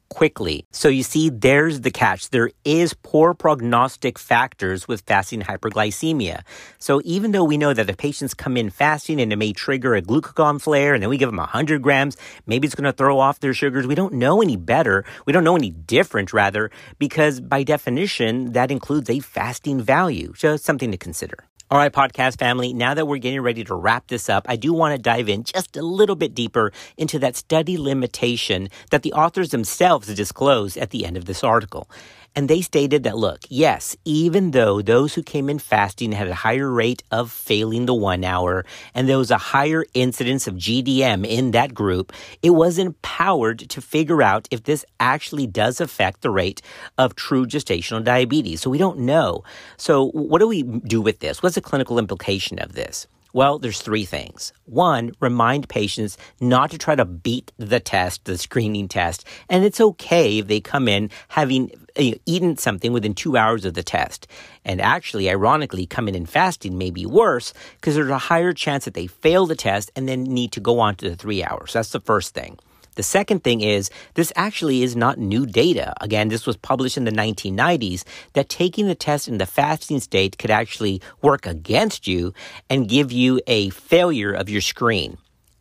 quickly. 0.09 0.65
So 0.71 0.87
you 0.87 1.03
see, 1.03 1.29
there's 1.29 1.81
the 1.81 1.91
catch. 1.91 2.29
There 2.29 2.51
is 2.63 2.93
poor 2.93 3.33
prognostic 3.33 4.17
factors 4.17 4.87
with 4.87 5.01
fasting 5.01 5.41
hyperglycemia. 5.41 6.41
So 6.79 7.01
even 7.03 7.31
though 7.31 7.43
we 7.43 7.57
know 7.57 7.73
that 7.73 7.89
if 7.89 7.97
patients 7.97 8.33
come 8.33 8.57
in 8.57 8.69
fasting 8.69 9.19
and 9.19 9.31
it 9.31 9.35
may 9.35 9.53
trigger 9.53 9.95
a 9.95 10.01
glucagon 10.01 10.61
flare 10.61 10.93
and 10.93 11.01
then 11.01 11.09
we 11.09 11.17
give 11.17 11.29
them 11.29 11.37
100 11.37 11.81
grams, 11.81 12.17
maybe 12.45 12.65
it's 12.65 12.75
going 12.75 12.85
to 12.85 12.93
throw 12.93 13.19
off 13.19 13.39
their 13.39 13.53
sugars. 13.53 13.87
We 13.87 13.95
don't 13.95 14.13
know 14.13 14.41
any 14.41 14.55
better. 14.55 15.05
We 15.25 15.33
don't 15.33 15.43
know 15.43 15.55
any 15.55 15.71
different, 15.71 16.33
rather, 16.33 16.71
because 16.99 17.39
by 17.39 17.63
definition, 17.63 18.53
that 18.53 18.71
includes 18.71 19.09
a 19.09 19.19
fasting 19.19 19.81
value. 19.81 20.33
Just 20.35 20.63
something 20.63 20.91
to 20.91 20.97
consider. 20.97 21.45
All 21.69 21.77
right, 21.77 21.91
podcast 21.91 22.39
family, 22.39 22.71
now 22.71 22.93
that 22.93 23.07
we're 23.07 23.17
getting 23.17 23.41
ready 23.41 23.65
to 23.65 23.75
wrap 23.75 24.07
this 24.07 24.29
up, 24.29 24.45
I 24.47 24.55
do 24.55 24.71
want 24.71 24.95
to 24.95 24.97
dive 24.97 25.27
in 25.27 25.43
just 25.43 25.75
a 25.75 25.81
little 25.81 26.15
bit 26.15 26.33
deeper 26.33 26.71
into 26.95 27.19
that 27.19 27.35
study 27.35 27.77
limitation 27.77 28.69
that 28.91 29.03
the 29.03 29.11
authors 29.11 29.49
themselves 29.49 30.15
disclose 30.15 30.77
at 30.77 30.91
the 30.91 31.05
end 31.05 31.17
of 31.17 31.25
this 31.25 31.43
article. 31.43 31.89
And 32.37 32.47
they 32.47 32.61
stated 32.61 33.01
that, 33.05 33.17
look, 33.17 33.39
yes, 33.49 33.97
even 34.05 34.51
though 34.51 34.79
those 34.79 35.15
who 35.15 35.23
came 35.23 35.49
in 35.49 35.57
fasting 35.57 36.11
had 36.11 36.27
a 36.27 36.35
higher 36.35 36.69
rate 36.69 37.01
of 37.09 37.31
failing 37.31 37.87
the 37.87 37.95
one 37.95 38.23
hour 38.23 38.63
and 38.93 39.09
there 39.09 39.17
was 39.17 39.31
a 39.31 39.39
higher 39.39 39.87
incidence 39.95 40.45
of 40.45 40.53
GDM 40.53 41.25
in 41.25 41.49
that 41.49 41.73
group, 41.73 42.13
it 42.43 42.51
was 42.51 42.77
empowered 42.77 43.67
to 43.69 43.81
figure 43.81 44.21
out 44.21 44.47
if 44.51 44.65
this 44.65 44.85
actually 44.99 45.47
does 45.47 45.81
affect 45.81 46.21
the 46.21 46.29
rate 46.29 46.61
of 46.99 47.15
true 47.15 47.47
gestational 47.47 48.03
diabetes. 48.03 48.61
So 48.61 48.69
we 48.69 48.77
don't 48.77 48.99
know. 48.99 49.43
So 49.77 50.09
what 50.11 50.37
do 50.37 50.47
we 50.47 50.61
do 50.61 51.01
with 51.01 51.21
this? 51.21 51.41
What's 51.41 51.55
the 51.55 51.61
clinical 51.61 51.97
implication 51.97 52.59
of 52.59 52.73
this? 52.73 53.07
Well, 53.37 53.59
there's 53.59 53.83
three 53.83 54.05
things. 54.05 54.51
One, 54.65 55.11
remind 55.19 55.69
patients 55.69 56.17
not 56.41 56.71
to 56.71 56.79
try 56.79 56.95
to 56.95 57.05
beat 57.05 57.51
the 57.57 57.79
test, 57.79 58.25
the 58.25 58.35
screening 58.35 58.87
test. 58.87 59.27
And 59.47 59.63
it's 59.63 59.79
okay 59.79 60.39
if 60.39 60.47
they 60.47 60.59
come 60.59 60.87
in 60.87 61.11
having 61.27 61.69
uh, 61.95 62.17
eaten 62.25 62.57
something 62.57 62.91
within 62.91 63.13
two 63.13 63.37
hours 63.37 63.63
of 63.63 63.75
the 63.75 63.83
test. 63.83 64.25
And 64.65 64.81
actually, 64.81 65.29
ironically, 65.29 65.85
coming 65.85 66.15
in 66.15 66.25
fasting 66.25 66.79
may 66.79 66.89
be 66.89 67.05
worse 67.05 67.53
because 67.75 67.93
there's 67.93 68.09
a 68.09 68.17
higher 68.17 68.53
chance 68.53 68.85
that 68.85 68.95
they 68.95 69.05
fail 69.05 69.45
the 69.45 69.55
test 69.55 69.91
and 69.95 70.09
then 70.09 70.23
need 70.23 70.51
to 70.53 70.59
go 70.59 70.79
on 70.79 70.95
to 70.95 71.07
the 71.07 71.15
three 71.15 71.43
hours. 71.43 71.73
That's 71.73 71.91
the 71.91 71.99
first 72.01 72.33
thing. 72.33 72.57
The 72.97 73.03
second 73.03 73.43
thing 73.43 73.61
is 73.61 73.91
this 74.15 74.33
actually 74.35 74.81
is 74.81 74.95
not 74.95 75.19
new 75.19 75.45
data. 75.45 75.93
Again, 76.01 76.29
this 76.29 76.47
was 76.47 76.57
published 76.57 76.97
in 76.97 77.03
the 77.03 77.11
1990s 77.11 78.03
that 78.33 78.49
taking 78.49 78.87
the 78.87 78.95
test 78.95 79.27
in 79.27 79.37
the 79.37 79.45
fasting 79.45 79.99
state 79.99 80.39
could 80.39 80.49
actually 80.49 80.99
work 81.21 81.45
against 81.45 82.07
you 82.07 82.33
and 82.71 82.89
give 82.89 83.11
you 83.11 83.39
a 83.45 83.69
failure 83.69 84.33
of 84.33 84.49
your 84.49 84.61
screen. 84.61 85.19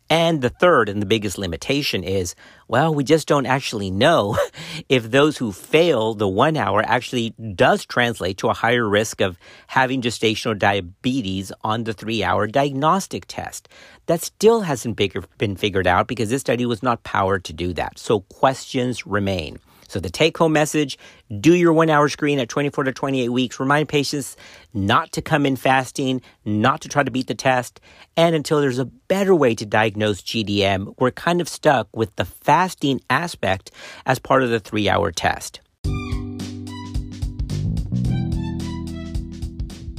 And 0.09 0.41
the 0.41 0.51
third 0.51 0.89
and 0.89 1.03
the 1.03 1.07
biggest 1.07 1.37
limitation 1.37 2.05
is, 2.05 2.37
well, 2.69 2.95
we 2.95 3.03
just 3.03 3.27
don't 3.27 3.47
actually 3.47 3.91
know 3.91 4.39
if 4.89 5.11
those 5.11 5.37
who 5.37 5.51
fail 5.51 6.15
the 6.15 6.29
one 6.29 6.57
hour 6.57 6.83
actually 6.87 7.31
does 7.31 7.85
translate 7.85 8.39
to 8.39 8.49
a 8.49 8.55
higher 8.55 8.89
risk 8.89 9.21
of 9.21 9.37
having 9.67 10.03
gestational 10.03 10.57
diabetes 10.57 11.51
on 11.63 11.85
the 11.85 11.93
three 11.93 12.23
hour 12.23 12.47
diagnostic 12.47 13.27
test. 13.27 13.69
That 14.07 14.23
still 14.23 14.61
hasn't 14.61 14.97
been 15.39 15.57
figured 15.57 15.89
out 15.89 16.07
because 16.07 16.31
this 16.31 16.43
study 16.43 16.67
was 16.67 16.83
not 16.83 17.03
powered 17.03 17.45
to 17.45 17.53
do 17.53 17.73
that. 17.73 17.99
So 17.99 18.21
questions 18.21 19.07
remain. 19.07 19.59
So 19.89 20.01
the 20.01 20.11
take 20.11 20.37
home 20.39 20.53
message, 20.53 20.99
do 21.41 21.55
your 21.55 21.73
one 21.73 21.91
hour 21.91 22.09
screen 22.09 22.39
at 22.39 22.49
24 22.49 22.85
to 22.85 22.93
28 22.93 23.29
weeks. 23.29 23.61
Remind 23.61 23.89
patients 23.89 24.37
not 24.75 25.13
to 25.13 25.23
come 25.23 25.47
in 25.47 25.57
fasting, 25.57 26.21
not 26.45 26.81
to 26.83 26.89
try 26.89 27.03
to 27.03 27.11
beat 27.11 27.27
the 27.27 27.35
test. 27.35 27.81
And 28.17 28.35
until 28.35 28.61
there's 28.61 28.79
a 28.79 28.85
better 28.85 29.35
way 29.35 29.55
to 29.55 29.67
diagnose 29.67 30.23
GDM, 30.23 30.95
we're 30.99 31.11
kind 31.11 31.41
of 31.41 31.49
stuck 31.49 31.95
with 31.95 32.15
the 32.17 32.25
fasting 32.25 33.01
aspect 33.11 33.71
as 34.05 34.19
part 34.19 34.43
of 34.43 34.51
the 34.51 34.61
three 34.61 34.89
hour 34.89 35.13
test. 35.13 35.61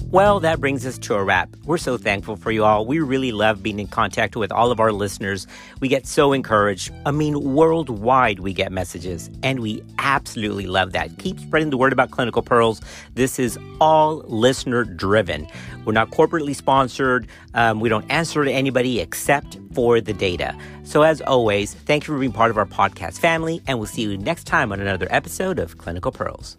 Well, 0.10 0.40
that 0.40 0.62
brings 0.62 0.86
us 0.86 0.98
to 1.00 1.16
a 1.16 1.24
wrap. 1.24 1.54
We're 1.66 1.78
so 1.78 1.98
thankful 1.98 2.38
for 2.38 2.50
you 2.50 2.64
all. 2.64 2.86
We 2.86 3.02
really 3.02 3.34
love 3.34 3.62
being 3.62 3.78
in 3.78 3.88
contact 3.88 4.38
with 4.38 4.54
all 4.54 4.72
of 4.72 4.80
our 4.80 4.94
listeners. 4.94 5.46
We 5.82 5.90
get 5.90 6.08
so 6.08 6.32
encouraged. 6.32 6.94
I 7.06 7.12
mean, 7.12 7.54
worldwide 7.54 8.40
we 8.40 8.54
get 8.54 8.72
messages, 8.72 9.30
and 9.44 9.60
we 9.60 9.84
absolutely 10.00 10.66
love 10.66 10.94
that. 10.94 11.18
Keep 11.18 11.42
spreading 11.42 11.72
the 11.72 11.78
word 11.78 11.92
about 11.92 12.12
Clinical 12.12 12.42
Pearls. 12.42 12.80
This 13.16 13.38
is 13.38 13.60
all 13.82 14.24
listener 14.28 14.86
driven. 14.86 15.46
We're 15.84 15.92
not 15.92 16.10
corporately 16.12 16.56
sponsored. 16.56 17.28
Um, 17.54 17.82
we 17.82 17.90
don't 17.90 18.10
answer 18.10 18.46
to 18.46 18.52
anybody 18.52 19.02
except 19.02 19.60
for 19.74 20.00
the 20.00 20.14
data. 20.14 20.58
So, 20.84 21.02
as 21.02 21.20
always, 21.20 21.74
thank 21.74 22.08
you 22.08 22.14
for 22.14 22.20
being 22.20 22.32
part 22.32 22.50
of 22.50 22.58
our 22.58 22.66
podcast 22.66 23.20
family, 23.20 23.62
and 23.68 23.78
we'll 23.78 23.88
see 23.88 24.04
you 24.04 24.18
next 24.18 24.46
time 24.46 24.72
on 24.72 24.80
another 24.80 25.08
episode 25.10 25.60
of 25.60 25.78
Clinical 25.78 26.14
Pearls. 26.14 26.56